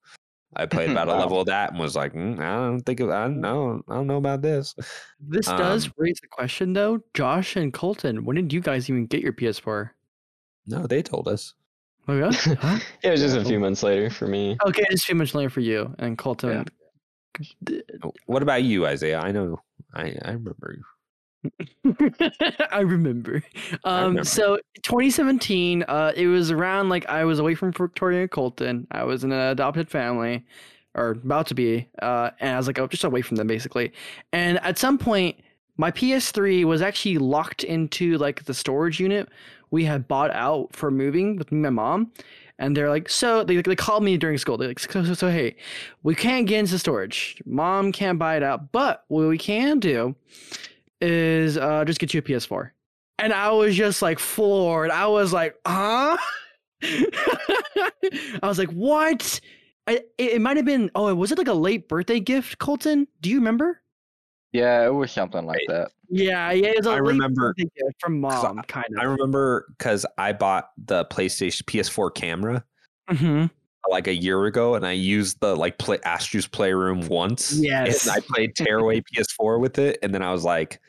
[0.54, 3.10] I played about a level of that and was like, "Mm, I don't think of,
[3.10, 4.74] I don't know, I don't know about this.
[5.20, 7.00] this does um, raise the question though.
[7.14, 9.90] Josh and Colton, when did you guys even get your PS4?
[10.66, 11.54] No, they told us.
[12.08, 12.30] Oh yeah.
[12.32, 12.78] Huh?
[13.02, 14.56] it was just a few months later for me.
[14.66, 16.64] Okay, just too much later for you and Colton.
[17.64, 19.22] d- Oh, What about you, Izayah?
[19.22, 19.60] I know,
[19.92, 20.78] I I remember.
[22.70, 23.42] I remember.
[23.84, 24.24] Um, remember.
[24.24, 28.86] so 2017, uh, it was around like I was away from Victoria and Colton.
[28.90, 30.44] I was in an adopted family,
[30.94, 33.92] or about to be, uh, and I was like, oh, just away from them basically.
[34.32, 35.38] And at some point,
[35.76, 39.28] my PS3 was actually locked into like the storage unit
[39.70, 42.12] we had bought out for moving with my mom.
[42.58, 44.56] and they're like, so they they called me during school.
[44.56, 45.56] They're like, so, so, so hey,
[46.02, 47.42] we can't get into storage.
[47.44, 50.14] Mom can't buy it out, but what we can do
[51.00, 52.70] is uh, just get you a PS4.
[53.18, 54.90] And I was just like floored.
[54.90, 56.16] I was like, huh?
[56.82, 59.40] I was like, what?
[59.86, 60.90] I, it, it might have been.
[60.94, 63.06] Oh, was it like a late birthday gift, Colton?
[63.20, 63.80] Do you remember?
[64.52, 65.90] Yeah, it was something like that.
[66.08, 66.68] Yeah, yeah.
[66.68, 68.98] It was a I late remember- birthday gift from 'cause mom, kind of.
[69.00, 72.64] I remember because I bought the PlayStation PS4 camera
[73.08, 73.46] hmm
[73.90, 77.52] like a year ago, and I used the like play Astro's Playroom once.
[77.58, 78.06] Yes.
[78.06, 80.80] and I played Tearaway PS4 with it, and then I was like,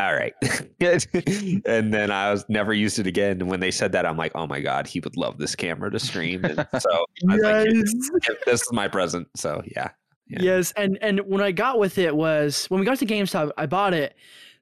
[0.00, 0.34] "All right,"
[0.80, 3.40] and then I was never used it again.
[3.40, 5.90] And when they said that, I'm like, "Oh my god, he would love this camera
[5.90, 9.28] to stream." And so I was like, this is my present.
[9.36, 9.90] So yeah,
[10.28, 10.38] Yeah.
[10.42, 13.66] Yes, and and when I got with it was when we got to GameStop, I
[13.66, 14.16] bought it.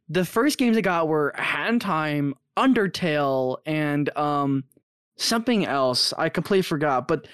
[0.09, 4.65] The first games I got were Hat in Time, Undertale, and um
[5.17, 6.13] something else.
[6.17, 7.09] I completely forgot.
[7.09, 7.27] But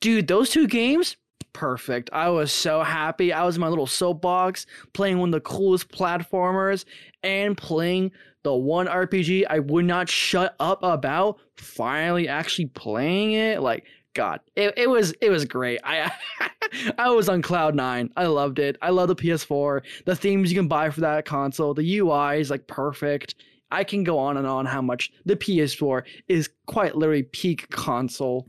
[0.00, 1.16] dude, those two games,
[1.52, 2.10] perfect.
[2.12, 3.32] I was so happy.
[3.32, 6.84] I was in my little soapbox playing one of the coolest platformers
[7.22, 8.12] and playing
[8.42, 11.40] the one RPG I would not shut up about.
[11.56, 15.80] Finally, actually playing it, like God, it, it was it was great.
[15.84, 16.10] I
[16.98, 18.10] I was on cloud nine.
[18.16, 18.76] I loved it.
[18.80, 19.82] I love the PS4.
[20.04, 21.74] The themes you can buy for that console.
[21.74, 23.34] The UI is like perfect.
[23.70, 28.48] I can go on and on how much the PS4 is quite literally peak console.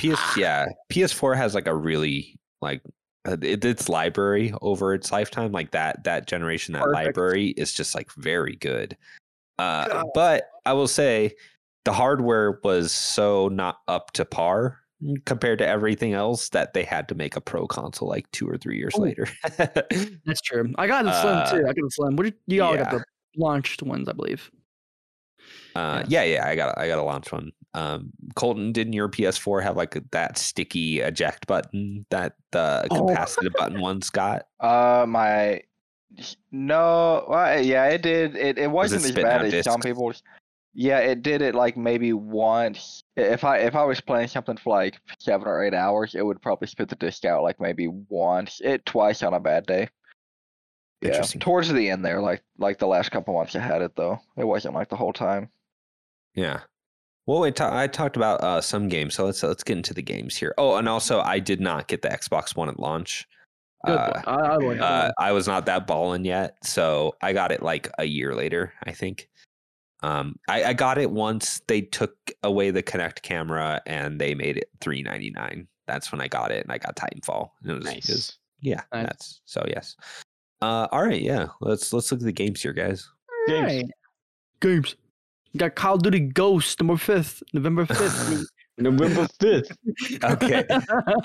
[0.00, 2.82] PS yeah, PS4 has like a really like
[3.26, 6.94] uh, it, its library over its lifetime like that that generation that Perfect.
[7.06, 8.96] library is just like very good.
[9.58, 10.04] Uh, God.
[10.14, 11.32] but I will say
[11.84, 14.80] the hardware was so not up to par
[15.24, 18.56] compared to everything else that they had to make a pro console like two or
[18.58, 19.02] three years Oh.
[19.02, 19.28] later.
[19.56, 20.72] That's true.
[20.78, 21.58] I got the slim Uh, too.
[21.58, 22.16] I got the slim.
[22.16, 23.04] What did you all got the
[23.36, 24.50] launched ones, I believe.
[25.74, 27.52] Uh, yeah, yeah, I got I got a launch one.
[27.74, 33.06] Um, Colton, didn't your PS4 have like that sticky eject button that the Oh.
[33.06, 34.46] capacitive button one's got?
[34.60, 35.60] Uh, my
[36.50, 38.36] no, well, yeah, it did.
[38.36, 39.86] It it Was it wasn't as bad out as some discs?
[39.86, 40.22] people's.
[40.78, 43.02] Yeah, it did it like maybe once.
[43.16, 46.40] If I if I was playing something for like seven or eight hours, it would
[46.40, 49.88] probably spit the disc out like maybe once, it twice on a bad day.
[51.02, 54.18] Yeah, towards the end there, like like the last couple months I had it though.
[54.36, 55.50] It wasn't like the whole time.
[56.34, 56.60] Yeah.
[57.26, 60.02] Well, I, ta- I talked about uh, some games, so let's let's get into the
[60.02, 60.54] games here.
[60.58, 63.26] Oh, and also I did not get the Xbox One at launch.
[63.84, 64.22] Good Uh.
[64.26, 68.04] I, I uh, I was not that balling yet, so I got it like a
[68.04, 69.28] year later, I think.
[70.02, 74.56] Um, I, I got it once they took away the Kinect camera and they made
[74.56, 75.66] it three ninety nine.
[75.86, 77.50] That's when I got it, and I got Titanfall.
[77.62, 78.38] And it was, it was- Nice.
[78.60, 79.06] yeah, Nice.
[79.06, 79.96] that's so yes.
[80.62, 81.48] Uh, all right, yeah.
[81.60, 83.08] Let's let's look at the games here, guys.
[83.46, 83.58] Games.
[83.58, 83.90] Alright.
[84.60, 84.96] Games.
[85.52, 88.46] You got Call of Duty Ghost, number fifth, November fifth.
[88.78, 89.76] November fifth.
[90.24, 90.64] Okay.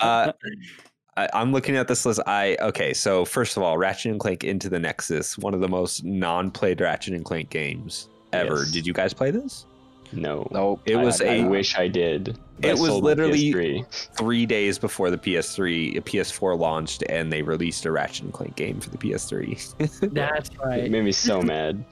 [0.00, 0.32] Uh,
[1.16, 2.20] I, I'm looking at this list.
[2.26, 2.94] I okay.
[2.94, 6.80] So first of all, Ratchet and Clank Into the Nexus, one of the most non-played
[6.80, 8.60] Ratchet and Clank games ever.
[8.60, 8.70] Yes.
[8.70, 9.66] Did you guys play this?
[10.12, 10.46] No.
[10.50, 10.80] Nope.
[10.86, 12.38] It was I- I a- wish I did.
[12.60, 14.46] but I It was literally- PS3.
[14.46, 18.90] Days before the PS3, PS4 launched, and they released a Ratchet and Clank game for
[18.90, 19.56] the PS3.
[20.12, 20.90] That's It right.
[20.90, 21.84] made me so mad.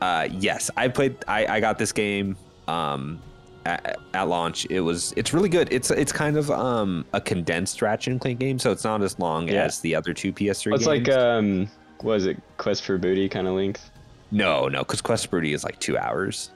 [0.00, 1.16] uh, yes, I played.
[1.28, 2.36] I, I got this game
[2.68, 3.18] um,
[3.64, 4.66] at, at launch.
[4.70, 5.12] It was.
[5.16, 5.68] It's really good.
[5.72, 9.18] It's it's kind of um a condensed Ratchet and Clank game, so it's not as
[9.18, 9.64] long Yeah.
[9.64, 10.86] as the other two PS3 It's games.
[10.86, 11.68] like um,
[12.00, 12.36] what is it?
[12.58, 13.90] Quest for Booty kind of length.
[14.30, 16.50] no, no, because Quest for Booty is like two hours.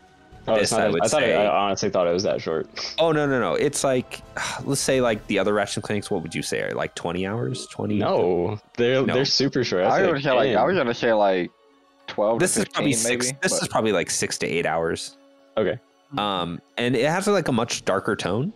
[0.50, 2.68] Oh, This not I would I thought it, I honestly thought it was that short.
[2.98, 3.54] Oh no, no, no!
[3.54, 4.20] It's like
[4.64, 6.10] let's say like the other Ratchet clinics.
[6.10, 6.62] What would you say?
[6.62, 7.66] Are like twenty hours?
[7.66, 7.96] Twenty?
[7.98, 9.14] No, they're No.
[9.14, 9.84] they're super short.
[9.84, 11.50] I That's was gonna say like I was gonna say like
[12.06, 13.26] twelve This to is probably six.
[13.26, 13.38] maybe.
[13.42, 15.16] this but- is probably like six to eight hours.
[15.56, 15.78] Okay.
[16.18, 18.52] Um, and it has like a much darker tone.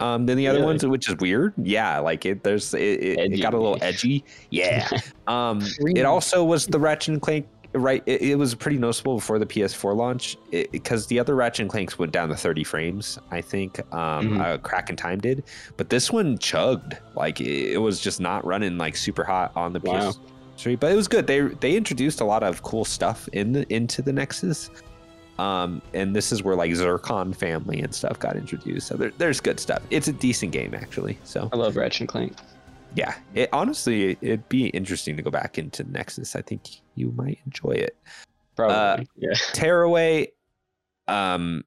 [0.00, 0.66] Um, than the other Really?
[0.66, 1.52] ones, which is weird.
[1.62, 2.42] Yeah, like it.
[2.42, 2.80] There's it.
[2.80, 4.24] It, it got a little edgy.
[4.50, 4.88] Yeah.
[5.26, 5.62] Um,
[5.94, 7.46] it also was the Ratchet and Clank.
[7.72, 10.36] Right, it, it was pretty noticeable before the PS4 launch
[10.72, 13.18] because the other Ratchet and Clanks went down to 30 frames.
[13.30, 14.40] I think um, Mhm.
[14.40, 15.44] uh, Crack in Time did,
[15.76, 16.96] but this one chugged.
[17.14, 20.12] Like it, it was just not running like super hot on the Wow.
[20.56, 21.28] PS3, but it was good.
[21.28, 24.70] They they introduced a lot of cool stuff in the, into the Nexus.
[25.38, 28.88] Um, and this is where like Zurkon family and stuff got introduced.
[28.88, 29.80] So there, there's good stuff.
[29.90, 31.18] It's a decent game actually.
[31.24, 32.32] So I love Ratchet and Clank.
[32.94, 36.36] Yeah, it honestly it'd be interesting to go back into Nexus.
[36.36, 37.96] I think you might enjoy it.
[38.56, 38.76] Probably.
[38.76, 39.34] Uh, yeah.
[39.52, 40.32] Tearaway,
[41.08, 41.64] um,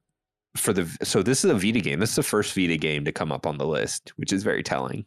[0.56, 2.00] for the so this is a Vita game.
[2.00, 4.62] This is the first Vita game to come up on the list, which is very
[4.62, 5.04] telling.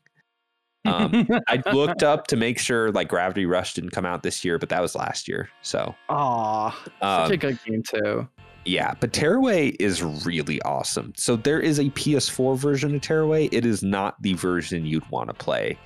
[0.86, 4.58] Um, I looked up to make sure like Gravity Rush didn't come out this year,
[4.58, 5.50] but that was last year.
[5.62, 8.28] So Aw, such a um, good game too.
[8.66, 11.14] Yeah, but Tearaway is really awesome.
[11.16, 13.46] So there is a PS4 version of Tearaway.
[13.54, 15.78] It is not the version you'd want to play.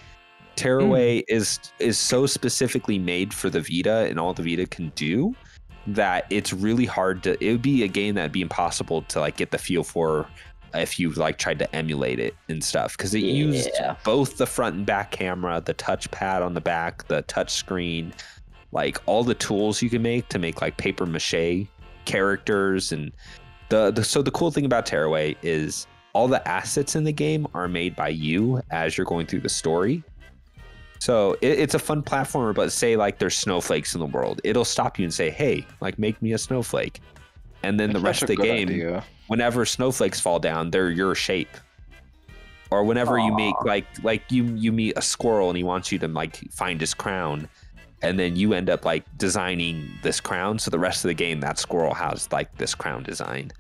[0.56, 1.36] Tearaway hmm.
[1.36, 5.36] is is so specifically made for the Vita and all the Vita can do
[5.88, 9.38] that it's really hard to it would be a game that'd be impossible to like
[9.38, 10.28] get the feel for
[10.74, 13.70] if you like tried to emulate it and stuff because it used
[14.04, 18.14] both the front and back camera the touchpad on the back the touch screen
[18.72, 21.68] like all the tools you can make to make like paper mache
[22.06, 23.12] characters and
[23.70, 27.48] the, the so the cool thing about tearaway is all the assets in the game
[27.54, 30.04] are made by you as you're going through the story
[31.02, 34.64] so it, it's a fun platformer but say like there's snowflakes in the world it'll
[34.64, 37.00] stop you and say hey like make me a snowflake
[37.64, 39.04] and then the That's rest of the game idea.
[39.28, 41.56] whenever snowflakes fall down, they're your shape.
[42.72, 43.68] Or whenever you make Aw.
[43.68, 46.94] like like you you meet a squirrel and he wants you to like find his
[46.96, 47.48] crown,
[48.02, 50.58] and then you end up like designing this crown.
[50.58, 53.52] So the rest of the game, that squirrel has like this crown design.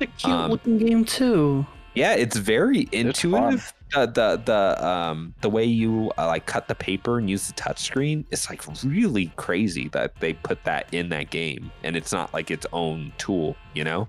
[0.00, 1.64] It's a cute Um, looking game too.
[1.94, 2.88] Yeah, it's very fun.
[3.06, 3.72] intuitive.
[3.94, 7.52] The, the the um the way you uh, like cut the paper and use the
[7.54, 12.32] touchscreen, it's like really crazy that they put that in that game, and it's not
[12.34, 14.08] like its own tool, you know.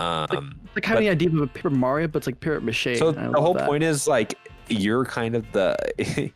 [0.00, 2.96] Um, It's like having the idea of a Paper Mario, but it's like Paper Mache.
[2.98, 3.66] So the whole that.
[3.66, 4.36] point is like
[4.68, 5.76] you're kind of the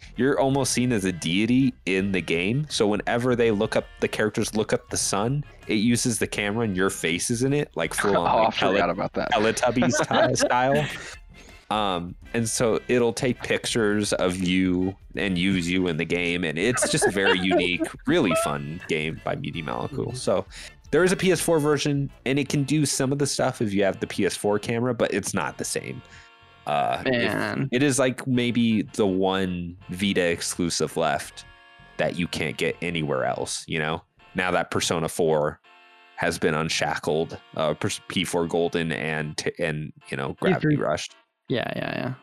[0.17, 2.67] you're almost seen as a deity in the game.
[2.69, 6.65] So whenever they look up the characters look up the sun, it uses the camera
[6.65, 9.33] and your face is in it, like full Oh, on I forgot Tele- about that.
[9.33, 10.87] Teletubbies style- style.
[11.71, 16.59] Um, and so it'll take pictures of you and use you in the game, and
[16.59, 20.15] it's just a very unique, really fun game by Media Molecule.
[20.15, 20.47] So
[20.91, 23.85] there is a PS4 version, and it can do some of the stuff if you
[23.85, 26.01] have the PS4 camera, but it's not the same.
[26.67, 31.45] Uh, it- Man, it is like maybe the one Vita exclusive left
[31.99, 33.65] that you can't get anywhere else.
[33.67, 34.03] You know,
[34.35, 35.61] now that Persona 4
[36.17, 40.81] has been unshackled, uh, P4 Golden and and you know Gravity P3.
[40.81, 41.17] Rushed.
[41.49, 42.15] Yeah, yeah, yeah.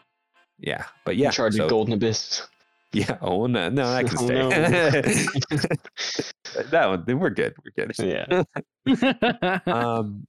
[0.59, 2.47] Yeah, but yeah, Uncharted so- Golden Abyss.
[2.93, 3.17] yeah.
[3.21, 4.33] Oh no, no, I can Oh, stay.
[4.33, 4.49] no.
[6.69, 7.53] that one, then we're good.
[7.63, 7.93] We're good.
[7.99, 8.43] Yeah.
[9.65, 10.27] Um,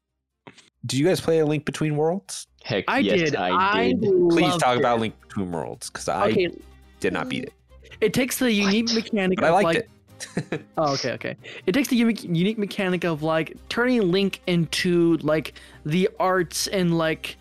[0.85, 2.47] did you guys play a Link Between Worlds?
[2.63, 3.37] Heck, I yes, did.
[3.37, 4.01] I did.
[4.31, 4.81] Please talk it.
[4.81, 6.49] about Link Between Worlds because I Okay,
[7.01, 7.53] did not beat it,
[8.01, 9.77] it takes the unique mechanic but I of liked like
[10.51, 10.63] it.
[10.79, 11.37] Oh, okay, okay.
[11.67, 16.97] It takes the unique, unique mechanic of like turning Link into like the arts and
[16.97, 17.37] like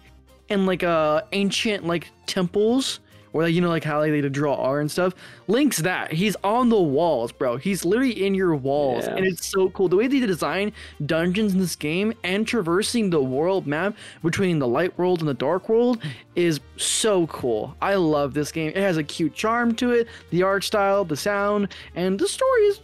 [0.50, 3.00] and like uh ancient like temples
[3.34, 5.14] or like you know like how like, they draw art and stuff.
[5.48, 6.14] Link's that.
[6.14, 7.58] He's on the walls, bro.
[7.58, 9.16] He's literally in your walls, Yeah.
[9.16, 9.90] and it's so cool.
[9.90, 10.72] The way they design
[11.06, 15.34] dungeons in this game and traversing the world map between the light world and the
[15.34, 16.02] dark world
[16.36, 17.76] is so cool.
[17.82, 18.70] I love this game.
[18.70, 22.62] It has a cute charm to it, the art style, the sound, and the story
[22.68, 22.80] is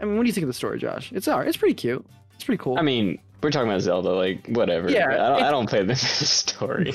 [0.00, 1.12] I mean, what do you think of the story, Josh?
[1.12, 1.46] It's alright.
[1.46, 2.04] It's pretty cute.
[2.34, 2.76] It's pretty cool.
[2.76, 4.90] I mean, we're talking about Zelda, like whatever.
[4.90, 6.90] Yeah, I don't, I don't play the story.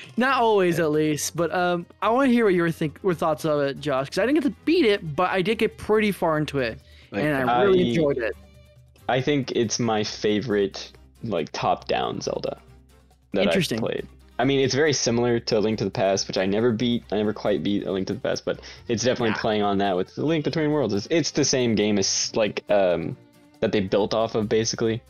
[0.16, 1.36] Not always, at least.
[1.36, 4.18] But um, I want to hear what your think, your thoughts of it, Josh, because
[4.18, 6.78] I didn't get to beat it, but I did get pretty far into it,
[7.10, 8.34] Like, and I really I- enjoyed it.
[9.10, 10.92] I think it's my favorite,
[11.24, 12.58] like top-down Zelda
[13.32, 14.06] that I've played.
[14.38, 17.02] I mean, it's very similar to A Link to the Past, which I never beat.
[17.10, 19.40] I never quite beat A Link to the Past, but it's definitely Yeah.
[19.40, 20.94] playing on that with The Link Between Worlds.
[20.94, 23.16] It's, it's the same game as like um
[23.60, 25.02] that they built off of basically,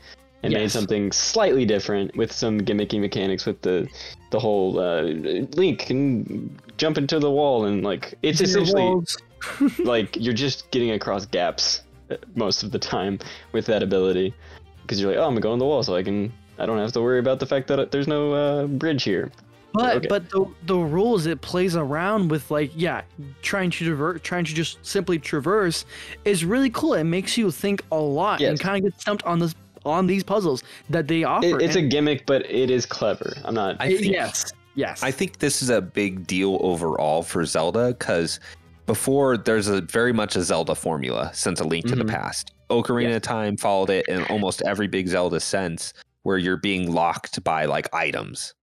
[0.42, 3.88] and made something slightly different with some gimmicky mechanics with the
[4.30, 8.94] the whole uh, Link can jump into the wall and like it's essentially
[9.78, 13.18] like you're just getting across gaps uh, most of the time
[13.52, 14.34] with that ability.
[14.82, 16.78] Because you're like oh i'm gonna go on the wall so i can i don't
[16.78, 19.30] have to worry about the fact that uh, there's no uh, bridge here.
[19.74, 20.06] But Okay.
[20.08, 23.02] but the the rules it plays around with like yeah
[23.42, 25.84] trying to divert trying to just simply traverse
[26.24, 26.94] is really cool.
[26.94, 29.54] It makes you think a lot and kind of get stumped on this
[29.84, 31.46] on these puzzles that they offer.
[31.46, 35.02] it, it's a gimmick but it is clever i'm not I think yes yes.
[35.02, 38.38] I think this is a big deal overall for Zelda because
[38.86, 42.10] before there's a very much a Zelda formula since A Link to the Mhm.
[42.10, 42.52] Past.
[42.70, 47.42] Ocarina of Time followed it, and almost every big Zelda sense where you're being locked
[47.42, 48.54] by like items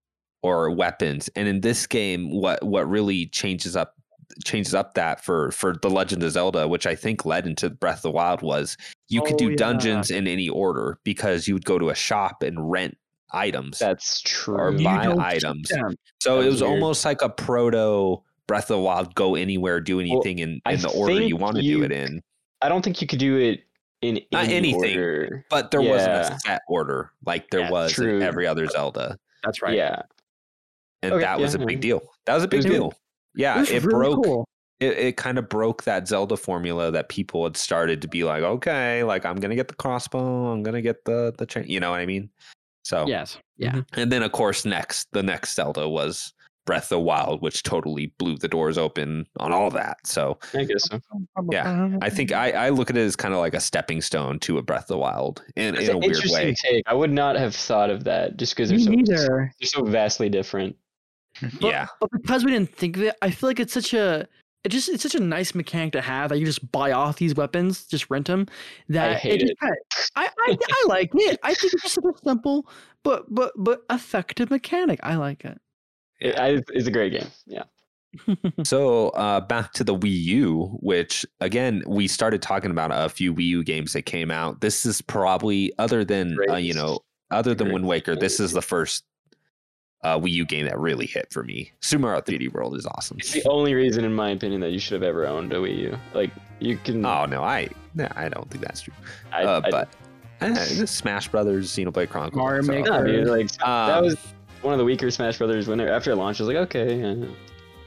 [0.41, 1.29] or weapons.
[1.35, 3.93] And in this game, what what really changes up
[4.43, 7.97] changes up that for for the Legend of Zelda, which I think led into Breath
[7.97, 8.77] of the Wild, was
[9.09, 9.55] you could Oh, do yeah.
[9.57, 12.97] dungeons in any order because you would go to a shop and rent
[13.31, 13.79] items.
[13.79, 15.69] that's true Or buy items.
[16.21, 16.71] So That it was was weird.
[16.73, 20.89] almost like a proto Breath of the Wild, go anywhere, do anything in, in the
[20.89, 22.21] order you want to do it in.
[22.61, 23.63] i don't think you could do it
[24.01, 25.45] in Not any anything, order.
[25.49, 28.17] But there wasn't a set order like there Yeah, was true.
[28.17, 29.17] in every other Zelda.
[29.43, 29.73] That's right.
[29.75, 30.03] yeah
[31.01, 32.01] And Okay, that was yeah, a big deal.
[32.25, 32.93] That was a big was deal.
[33.35, 34.47] Yeah, was it really broke cool.
[34.79, 38.43] it, it kind of broke that Zelda formula that people had started to be like,
[38.43, 41.91] okay, like I'm gonna get the crossbow, I'm gonna get the the chain you know
[41.91, 42.29] what I mean?
[42.83, 43.37] So Yes.
[43.57, 43.71] Yeah.
[43.71, 43.99] Mm-hmm.
[43.99, 46.33] and then of course next the next Zelda was
[46.65, 49.97] Breath of the Wild, which totally blew the doors open on all that.
[50.03, 50.99] So I guess so.
[51.51, 54.39] Yeah, I think I, I look at it as kind of like a stepping stone
[54.39, 56.55] to a Breath of the Wild in, in a weird way.
[56.55, 56.83] take.
[56.87, 60.75] I would not have thought of that just because they're so they're so vastly different.
[61.41, 64.27] But, Yeah, but because we didn't think of it, I feel like it's such a
[64.63, 67.35] it just it's such a nice mechanic to have that you just buy off these
[67.35, 68.47] weapons, just rent them.
[68.89, 69.59] That hate just it.
[69.59, 69.75] kinda-
[70.15, 71.39] I, I I like it.
[71.43, 72.67] I think it's just such a simple
[73.03, 74.99] but but but effective mechanic.
[75.03, 75.59] I like it.
[76.19, 77.27] It, I, it's a great game.
[77.45, 77.63] Yeah.
[78.63, 83.33] So uh, back to the Wii U, which again we started talking about a few
[83.33, 84.61] Wii U games that came out.
[84.61, 88.53] This is probably other than uh, you know other than Great Wind Waker, this is
[88.53, 89.03] the first
[90.05, 91.71] uh, Wii U game that really hit for me.
[91.81, 93.17] Super Mario 3D World is awesome.
[93.19, 95.77] It's the only reason, in my opinion, that you should have ever owned a Wii
[95.79, 95.97] U.
[96.13, 97.05] Like you can.
[97.05, 98.93] Oh no, I no, I don't think that's true.
[99.33, 99.89] I, uh, I- but
[100.41, 102.37] eh, this Smash Brothers, Xenoblade Chronicles.
[102.39, 102.89] Mario so- Maker.
[102.91, 104.17] no, dude, like that Um, was
[104.61, 106.39] one of the weaker Smash Brothers when they after it launched.
[106.41, 107.25] I was like, okay, uh,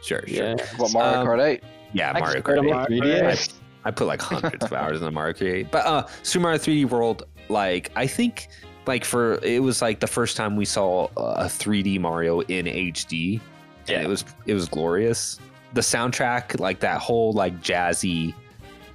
[0.03, 0.29] Sure, sure.
[0.29, 0.57] yeah.
[0.77, 1.62] What Mario Um, Kart 8?
[1.93, 2.64] Yeah, Mario Kart.
[2.64, 2.71] 8.
[2.71, 3.53] my 3DS.
[3.85, 5.71] I put like hundreds of hours in the Mario Kart 8.
[5.71, 8.49] But uh Super Mario 3D World, like I think
[8.89, 13.41] like for it was like the first time we saw a 3D Mario in HD.
[13.86, 15.39] And it was it was glorious.
[15.74, 18.34] The soundtrack, like that whole like jazzy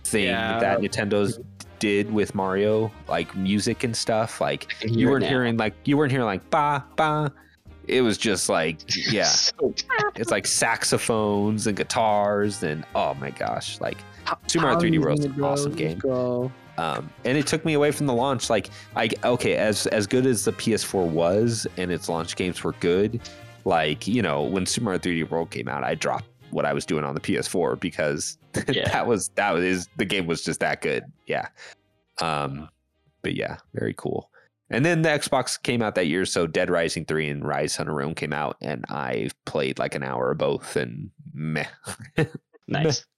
[0.04, 0.60] thing Yeah.
[0.60, 1.40] that Nintendo's
[1.80, 5.74] did with Mario, like music and stuff, like I can hear you weren't hearing like
[5.86, 7.32] you weren't hearing like ba ba.
[7.88, 8.78] It was just like
[9.12, 9.74] yeah, So-
[10.16, 13.98] it's like saxophones and guitars and oh my gosh, like
[14.48, 15.98] Super Mario 3D easy World's an awesome game.
[16.00, 16.52] go.
[16.78, 18.50] Um, and it took me away from the launch.
[18.50, 22.74] Like, I okay, as as good as the PS4 was, and its launch games were
[22.74, 23.22] good.
[23.66, 26.86] Like, you know, when Super Mario 3D World came out, I dropped what I was
[26.86, 28.90] doing on the PS4 because Yeah.
[28.90, 31.04] that was that was the game was just that good.
[31.28, 31.48] Yeah.
[32.22, 32.70] Um,
[33.22, 34.30] but yeah, very cool.
[34.70, 37.88] And then the Xbox came out that year, so Dead Rising 3 and Rise of
[37.88, 41.66] Rome came out, and I played like an hour of both, and meh.
[42.68, 43.06] nice.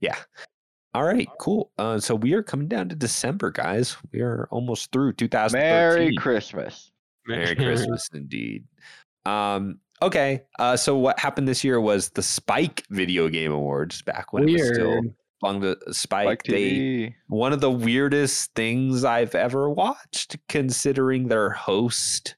[0.00, 0.14] Yeah.
[0.94, 1.70] All right, cool.
[1.78, 3.96] Uh, so we are coming down to December, guys.
[4.12, 5.60] We are almost through 2013.
[5.60, 6.90] Merry Christmas.
[7.26, 8.64] Merry Christmas, indeed.
[9.26, 10.42] Um, okay.
[10.58, 14.52] Uh, so what happened this year was the Spike Video Game Awards back when it
[14.52, 15.14] was still Weird.
[15.60, 16.26] the to Spike.
[16.26, 22.34] Like they one of the weirdest things I've ever watched, considering their host.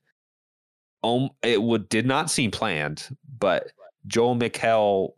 [1.02, 3.72] Um, it would did not seem planned, but
[4.06, 5.12] Joel McHale,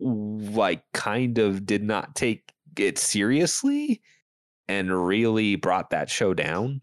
[0.00, 4.02] like, kind of did not take it seriously,
[4.68, 6.80] and really brought that show down.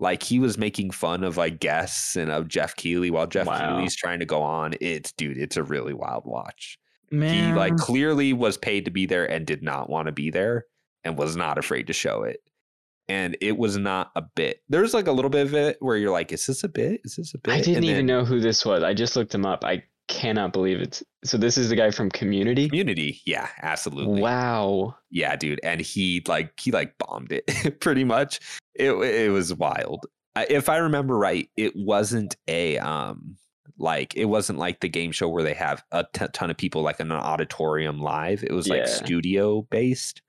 [0.00, 3.76] Like he was making fun of like guests and of Geoff Keighley while Geoff Wow.
[3.76, 4.74] Keighley's trying to go on.
[4.80, 6.78] It's dude, it's a really wild watch
[7.10, 10.30] Man, he like clearly was paid to be there and did not want to be
[10.30, 10.66] there
[11.04, 12.40] and was not afraid to show it
[13.08, 16.10] and it was not a bit there's like a little bit of it where you're
[16.10, 18.24] like is this a bit is this a bit I didn't And even then know
[18.24, 18.82] who this was.
[18.82, 19.64] I just looked him up.
[19.64, 21.02] I cannot believe it.
[21.24, 22.68] So this is the guy from Community.
[22.68, 24.96] community yeah absolutely Wow.
[25.10, 28.40] yeah dude and he like he like bombed it pretty much
[28.74, 30.04] it it was wild
[30.50, 33.36] if i remember right it wasn't a um
[33.78, 36.82] like it wasn't like the game show where they have a t- ton of people
[36.82, 38.86] like in an auditorium live it was like Yeah.
[38.86, 40.20] studio based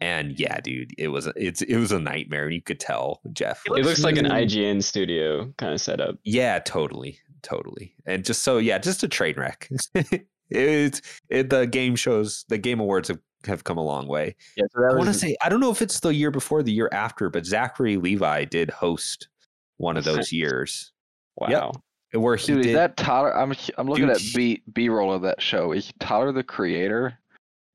[0.00, 3.62] and yeah dude it was it's it was a nightmare and you could tell jeff
[3.66, 4.26] It It looks looks like an.
[4.26, 6.16] IGN studio kind of setup.
[6.24, 9.68] yeah totally totally and just so yeah just a train wreck
[10.50, 14.64] it's it, the game shows the game awards have, have come a long way Yeah,
[14.74, 16.88] so I want to say I don't know if it's the year before, the year
[16.92, 19.28] after, but Zachary Levi did host
[19.76, 20.92] one of those years
[21.36, 21.72] wow.
[22.12, 22.68] where he Dude, did.
[22.70, 23.36] is that Tyler?
[23.36, 25.72] I'm I'm looking Dude, at B B roll of that show.
[25.72, 27.18] Is Tyler the creator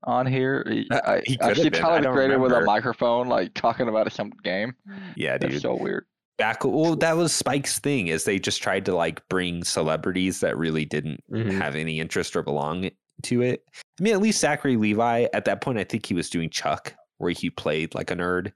[0.05, 0.63] on here?
[0.69, 1.81] He- Uh, I, he I could see have been.
[1.83, 4.73] I Tyler the creator with a microphone, like talking about some game.
[5.15, 5.61] yeah, That's dude.
[5.61, 6.05] so weird.
[6.39, 10.57] Back well, that was Spike's thing is they just tried to like bring celebrities that
[10.57, 11.51] really didn't Mhm.
[11.61, 12.89] have any interest or belong
[13.23, 13.63] to it.
[13.99, 16.93] I mean, at least Zachary Levi at that point, I think he was doing Chuck,
[17.17, 18.53] where he played like a nerd,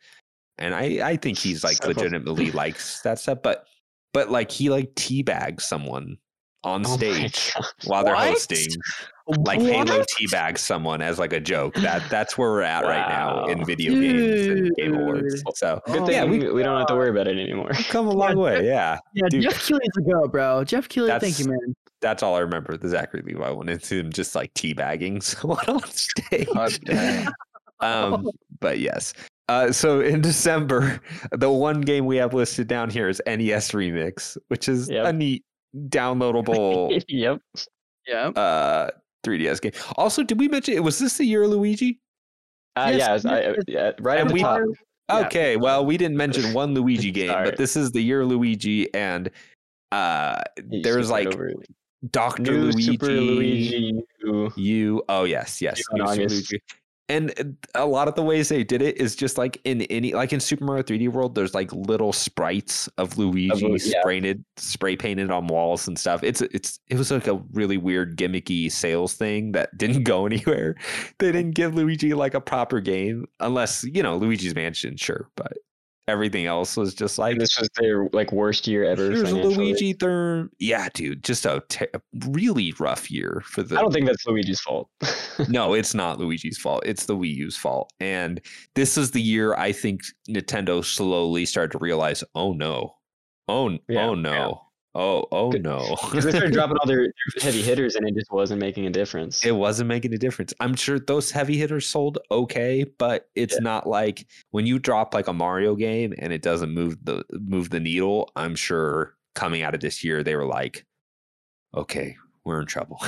[0.57, 3.67] and I I think he's like legitimately likes that stuff, but
[4.13, 6.17] but like he like teabags someone
[6.63, 7.65] on Oh stage God.
[7.83, 8.29] while they're What?
[8.29, 8.69] hosting.
[9.27, 11.75] Like Halo teabags someone as like a joke.
[11.75, 13.63] That that's where we're at right now in Wow.
[13.65, 15.41] video games and game awards.
[15.55, 17.71] So Good thing yeah, we, we don't have to worry about it anymore.
[17.89, 18.65] come a long way.
[18.65, 19.43] Yeah, Yeah, Dude.
[19.43, 20.65] Geoff Keighley's a go, bro.
[20.65, 21.73] Geoff Keighley, thank you, man.
[22.01, 22.75] that's all I remember.
[22.75, 23.69] The Zachary Levi one.
[23.69, 26.47] It's him just like teabagging someone on stage.
[26.53, 26.77] God
[27.79, 29.13] um, but yes.
[29.47, 30.99] Uh, so in December,
[31.31, 35.05] the one game we have listed down here is NES Remix, which is Yep.
[35.05, 35.43] a neat
[35.89, 37.39] downloadable yep.
[38.07, 38.27] Yeah.
[38.29, 38.89] uh
[39.23, 39.71] 3DS game.
[39.97, 40.83] Also, did we mention it?
[40.83, 41.99] was this the year of Luigi?
[42.75, 44.59] Uh, Yes, yeah, it's- I, yeah, right And at the we- top.
[45.09, 45.19] Yeah.
[45.27, 49.29] Okay, well, we didn't mention one Luigi game, but this is the year Luigi, and
[49.91, 51.57] uh, You there's like over it.
[52.11, 54.51] Doctor New Luigi, Super Luigi U.
[54.55, 56.61] You, oh yes, yes, New Super Luigi.
[57.09, 57.43] And uh,
[57.75, 60.39] a lot of the ways they did it is just like in any, like in
[60.39, 63.99] Super Mario 3D World, there's like little sprites of Luigi Lu- yeah.
[63.99, 66.23] sprayed, spray painted on walls and stuff.
[66.23, 70.75] It's it's it was like a really weird gimmicky sales thing that didn't go anywhere.
[71.19, 75.57] They didn't give Luigi like a proper game, unless you know Luigi's Mansion, sure, but
[76.07, 79.11] everything else was just like And this was their like worst year ever.
[79.11, 79.35] here's a.
[79.35, 80.49] Luigi third.
[80.59, 81.87] Yeah, dude, just a te-
[82.27, 84.89] really rough year for the I don't think that's Luigi's fault.
[85.49, 86.83] no, it's not Luigi's fault.
[86.85, 87.91] It's the Wii U's fault.
[87.99, 88.41] And
[88.75, 92.95] this is the year I think Nintendo slowly started to realize, oh no,
[93.47, 94.61] oh Yeah, oh no,
[94.95, 95.95] oh oh no.
[96.03, 99.43] Because they started dropping all their heavy hitters and it just wasn't making a difference.
[99.45, 100.53] it wasn't making a difference.
[100.59, 103.61] I'm sure those heavy hitters sold okay, but it's Yeah.
[103.63, 107.69] not like when you drop like a Mario game and it doesn't move the move
[107.69, 108.31] the needle.
[108.35, 110.85] I'm sure coming out of this year they were like,
[111.75, 112.15] okay,
[112.45, 112.99] we're in trouble.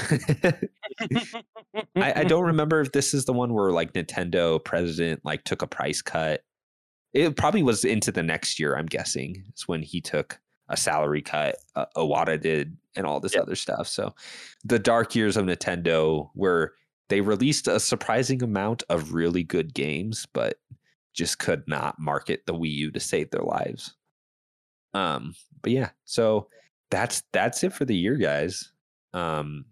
[1.96, 5.62] I, I don't remember if this is the one where like Nintendo president like took
[5.62, 6.42] a price cut.
[7.14, 8.76] It probably was into the next year.
[8.76, 10.40] I'm guessing is when he took
[10.70, 11.58] a salary cut.
[11.76, 13.42] Uh, Iwata did and all this Yeah.
[13.42, 13.88] other stuff.
[13.88, 14.14] So
[14.64, 16.74] the dark years of Nintendo where
[17.10, 20.60] they released a surprising amount of really good games, but
[21.14, 23.94] just could not market the Wii U to save their lives.
[24.94, 26.48] Um, but yeah, so
[26.90, 28.72] that's that's it for the year, guys.
[29.14, 29.66] Um,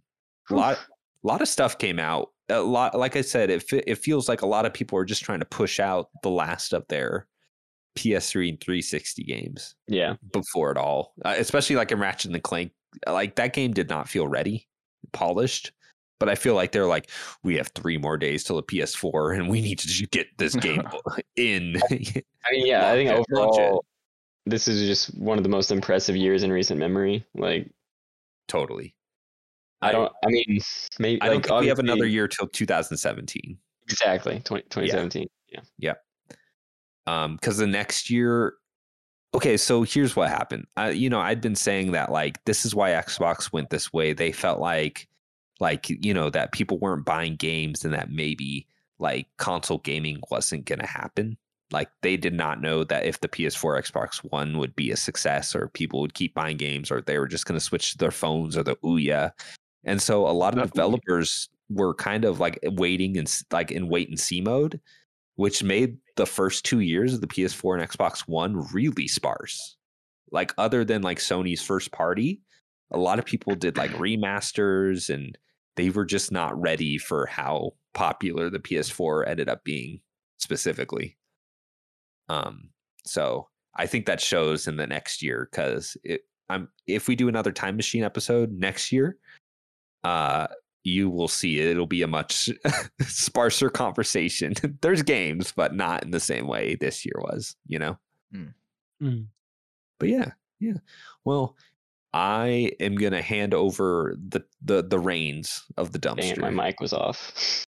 [0.49, 0.79] a lot
[1.23, 2.31] lot of stuff came out.
[2.49, 5.23] A lot, like I said, it it feels like a lot of people are just
[5.23, 7.27] trying to push out the last of their
[7.95, 10.15] PS3 and 360 games yeah.
[10.31, 11.13] before it all.
[11.23, 12.71] Uh, especially like in Ratchet and the Clank,
[13.07, 14.67] like that game did not feel ready,
[15.11, 15.71] polished.
[16.19, 17.09] But I feel like they're like,
[17.43, 20.55] we have three more days till the PS4, and we need to just get this
[20.55, 20.87] game
[21.35, 21.75] in.
[21.91, 23.85] I mean, yeah, I think Launch it, launch overall,
[24.45, 27.25] this is just one of the most impressive years in recent memory.
[27.35, 27.69] Like,
[28.47, 28.95] totally.
[29.81, 30.59] I don't, I mean,
[30.97, 33.57] maybe I don't like, think we have another year till 2017.
[33.89, 35.27] Exactly, 20, 2017.
[35.77, 35.91] Yeah.
[35.91, 35.95] um
[37.05, 38.53] Um, because the next year
[39.33, 40.65] okay so here's what happened.
[40.77, 44.13] I, you know i'd been saying that like this is why xbox went this way.
[44.13, 45.07] They felt like
[45.59, 48.67] like you know that people weren't buying games and that maybe
[48.99, 51.37] like console gaming wasn't going to happen.
[51.71, 55.55] Like they did not know that if the ps4 xbox one would be a success
[55.55, 58.11] or people would keep buying games or they were just going to switch to their
[58.11, 59.31] phones or the ouya.
[59.83, 64.09] And so a lot of developers were kind of like waiting and like in wait
[64.09, 64.79] and see mode
[65.35, 69.77] which made the first two years of the PS4 and Xbox One really sparse.
[70.31, 72.41] Like other than like Sony's first party,
[72.91, 75.37] a lot of people did like remasters and
[75.75, 80.01] they were just not ready for how popular the PS4 ended up being
[80.37, 81.17] specifically.
[82.29, 82.69] Um
[83.05, 87.27] so I think that shows in the next year cuz it I'm if we do
[87.27, 89.17] another time machine episode next year,
[90.03, 90.47] uh
[90.83, 91.67] you will see it.
[91.67, 92.49] It'll be a much
[93.01, 94.53] sparser conversation.
[94.81, 97.97] There's games, but not in the same way this year was, you know?
[99.01, 99.27] Mm.
[99.99, 100.77] But yeah, yeah.
[101.25, 101.55] Well,
[102.13, 106.41] I am gonna hand over the the the reins of the Dang it, dumpster.
[106.41, 107.65] my mic was off.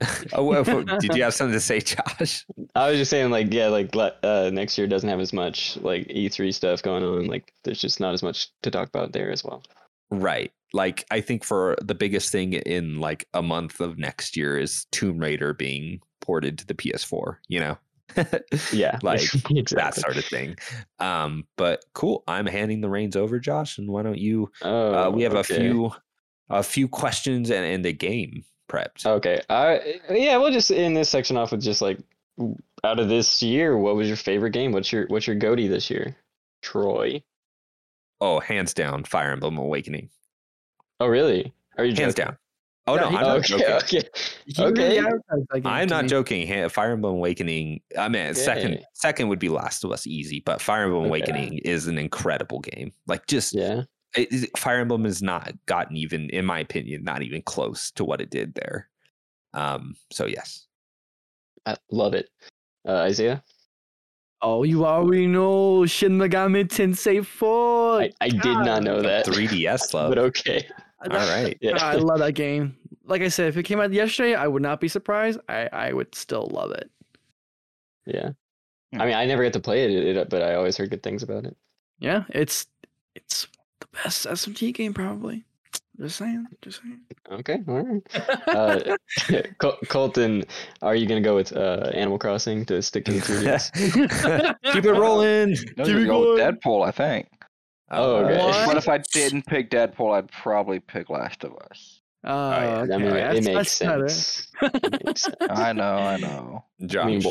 [0.32, 2.44] oh, well, well, did you have something to say, Josh?
[2.74, 6.08] I was just saying, like, yeah, like uh, next year doesn't have as much like
[6.08, 7.26] E3 stuff going on.
[7.26, 9.62] Like, there's just not as much to talk about there as well.
[10.12, 10.52] Right.
[10.74, 14.86] Like I think for the biggest thing in like a month of next year is
[14.92, 17.78] Tomb Raider being ported to the PS4, you know?
[18.72, 19.74] Yeah, like exactly.
[19.74, 20.56] that sort of thing.
[20.98, 22.24] Um, but cool.
[22.28, 25.56] I'm handing the reins over, Josh, and why don't you Oh, uh, we have okay.
[25.56, 25.92] a few
[26.50, 29.06] a few questions and, and the game prepped.
[29.06, 29.40] Okay.
[29.48, 31.98] I yeah, we'll just end this section off with just like
[32.84, 34.72] out of this year, what was your favorite game?
[34.72, 36.16] What's your what's your GOTY this year?
[36.62, 37.22] Troy.
[38.22, 40.08] Oh, hands down, Fire Emblem Awakening.
[41.00, 41.52] Oh really?
[41.76, 42.24] Are you Hands joking?
[42.30, 42.36] down.
[42.86, 43.74] Oh Yeah, no, I'm not okay, joking.
[43.98, 44.08] okay.
[44.46, 44.98] He really Okay.
[44.98, 46.08] advertised I'm not me.
[46.08, 46.68] joking.
[46.68, 47.80] Fire Emblem Awakening.
[47.98, 48.84] I mean, second Okay.
[48.94, 51.08] second would be Last of Us easy, but Fire Emblem Okay.
[51.08, 52.92] Awakening is an incredible game.
[53.08, 53.82] Like just Yeah.
[54.16, 58.04] it, it- Fire Emblem has not gotten even, in my opinion, not even close to
[58.04, 58.88] what it did there.
[59.52, 59.96] Um.
[60.12, 60.68] So yes.
[61.66, 62.28] I love it.
[62.86, 63.42] Uh, Izayah?
[64.42, 68.00] Oh, you already know Shin Megami Tensei 4.
[68.02, 69.24] I, I did not know that.
[69.24, 70.10] 3DS love.
[70.10, 70.66] but okay.
[71.08, 71.56] All right.
[71.60, 71.78] Yeah.
[71.80, 72.76] I love that game.
[73.04, 75.38] Like I said, if it came out yesterday, I would not be surprised.
[75.48, 76.90] I, I would still love it.
[78.06, 78.30] Yeah.
[78.92, 79.00] Hmm.
[79.00, 81.22] I mean, I never get to play it, it, but I always heard good things
[81.22, 81.56] about it.
[81.98, 82.66] Yeah, it's
[83.14, 83.46] it's
[83.80, 85.44] the best SMT game probably.
[86.00, 86.46] Just saying.
[86.62, 87.00] Just saying.
[87.30, 88.28] Okay, all right.
[88.48, 88.96] Uh,
[89.58, 90.42] Col- Colton,
[90.80, 94.56] are you gonna go with uh, Animal Crossing to stick to the 3DS?
[94.72, 95.50] Keep it rolling.
[95.76, 96.54] No, Keep it go with going.
[96.56, 97.28] Deadpool, I think.
[97.90, 98.38] Oh, okay.
[98.38, 98.66] What?
[98.66, 102.00] But if I didn't pick Deadpool, I'd probably pick Last of Us.
[102.24, 102.56] Oh, yeah.
[102.82, 102.94] okay.
[102.94, 104.48] I mean, that's- it makes sense.
[104.62, 105.36] It makes sense.
[105.50, 106.64] I know, I know.
[106.86, 107.04] Josh.
[107.04, 107.22] I mean,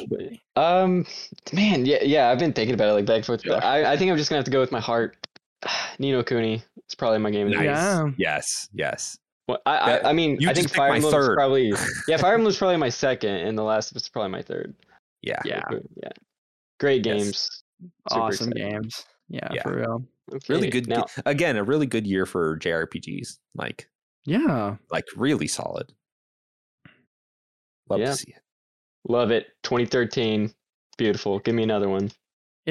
[0.55, 1.05] but- um,
[1.51, 3.97] man, yeah, yeah, I've been thinking about it like back and forth, but I, I
[3.97, 5.17] think I'm just gonna have to go with my heart.
[5.99, 6.63] Ni no Kuni.
[6.77, 7.65] It's probably my game of the nice.
[7.65, 7.73] year.
[7.73, 8.11] Yeah.
[8.17, 8.69] Yes.
[8.73, 9.17] Yes.
[9.47, 11.35] Well, I, That- I, I mean, you I think Fire my Emblem was third.
[11.35, 11.73] probably
[12.07, 14.41] yeah, Fire Emblem was probably my second, and The Last of Us is probably my
[14.41, 14.73] third.
[15.21, 15.39] Yeah.
[15.45, 15.61] Yeah.
[16.01, 16.09] yeah,
[16.79, 17.63] great games.
[18.09, 18.71] Super Awesome excited.
[18.71, 19.05] games.
[19.29, 19.63] Yeah, Yeah.
[19.63, 20.05] for real.
[20.47, 20.87] Really good.
[20.87, 23.37] Now, again, a really good year for JRPGs.
[23.55, 23.87] Like,
[24.25, 24.77] Yeah.
[24.91, 25.91] like really solid.
[27.89, 28.05] Love Yeah.
[28.07, 28.41] to see it.
[29.09, 29.47] love it.
[29.63, 30.53] 2013,
[30.97, 31.39] beautiful.
[31.39, 32.11] Give me another one.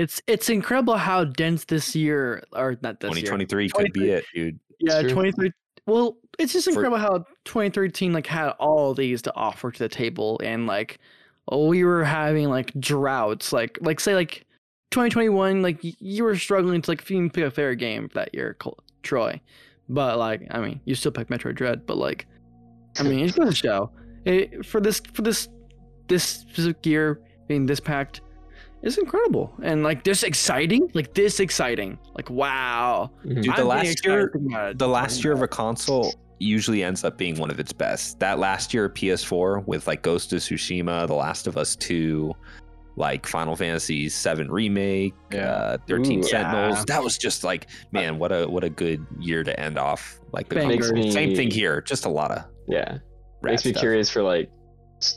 [0.00, 3.26] It's it's incredible how dense this year or not this year.
[3.26, 4.58] 2023 could be it, dude.
[4.78, 5.10] Yeah, True.
[5.10, 5.52] 23
[5.86, 9.90] Well, it's just For- incredible how 2013 like had all these to offer to the
[9.90, 11.00] table and like
[11.52, 14.46] we were having like droughts like like say like
[14.90, 18.78] 2021 like you were struggling to like even pick a fair game that year Col-
[19.02, 19.38] Troy.
[19.90, 22.26] But like I mean, you still picked Metroid Dread, but like
[22.98, 23.90] I mean, it's just a show.
[24.24, 25.48] It, for this for this
[26.08, 28.22] this specific year being this packed
[28.82, 33.10] it's incredible and like this exciting like this exciting like wow.
[33.26, 34.78] Dude, the I'm last year, thinking about it.
[34.78, 38.18] the last year of a console usually ends up being one of its best.
[38.20, 42.32] That last year of PS4 with like Ghost of Tsushima, The Last of Us 2,
[42.96, 45.50] like Final Fantasy 7 remake, Yeah.
[45.50, 46.22] uh, 13 Ooh.
[46.22, 46.78] Sentinels.
[46.78, 46.84] Yeah.
[46.86, 50.18] That was just like, man, what a what a good year to end off.
[50.32, 50.86] Like the Bangers.
[50.88, 50.94] console.
[51.02, 52.98] Makes same thing here, just a lot of Yeah,
[53.42, 53.82] makes me stuff.
[53.82, 54.50] curious for like s-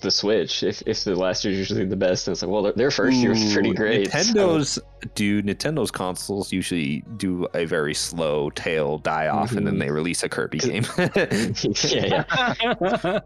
[0.02, 0.64] the Switch.
[0.64, 3.18] If if the last year's usually the best, and it's like, well, their, their first
[3.18, 4.12] year was pretty Ooh, great.
[4.12, 4.80] so- Nintendo's
[5.16, 9.80] dude, Nintendo's consoles usually do a very slow tail die off, and then Mhm.
[9.80, 10.86] they release a Kirby game.
[10.98, 13.20] yeah, yeah.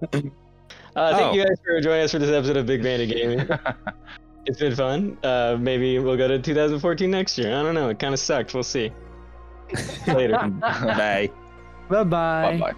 [0.96, 1.34] Uh, thank Oh.
[1.34, 3.48] you guys for joining us for this episode of Big Bandit Gaming.
[4.50, 5.18] It's been fun.
[5.24, 7.54] Uh, maybe we'll go to 2014 next year.
[7.54, 7.90] I don't know.
[7.90, 8.54] It kind of sucked.
[8.54, 8.94] We'll see.
[10.08, 10.38] Later.
[10.62, 11.30] Bye.
[11.90, 12.74] bye bye Bye bye.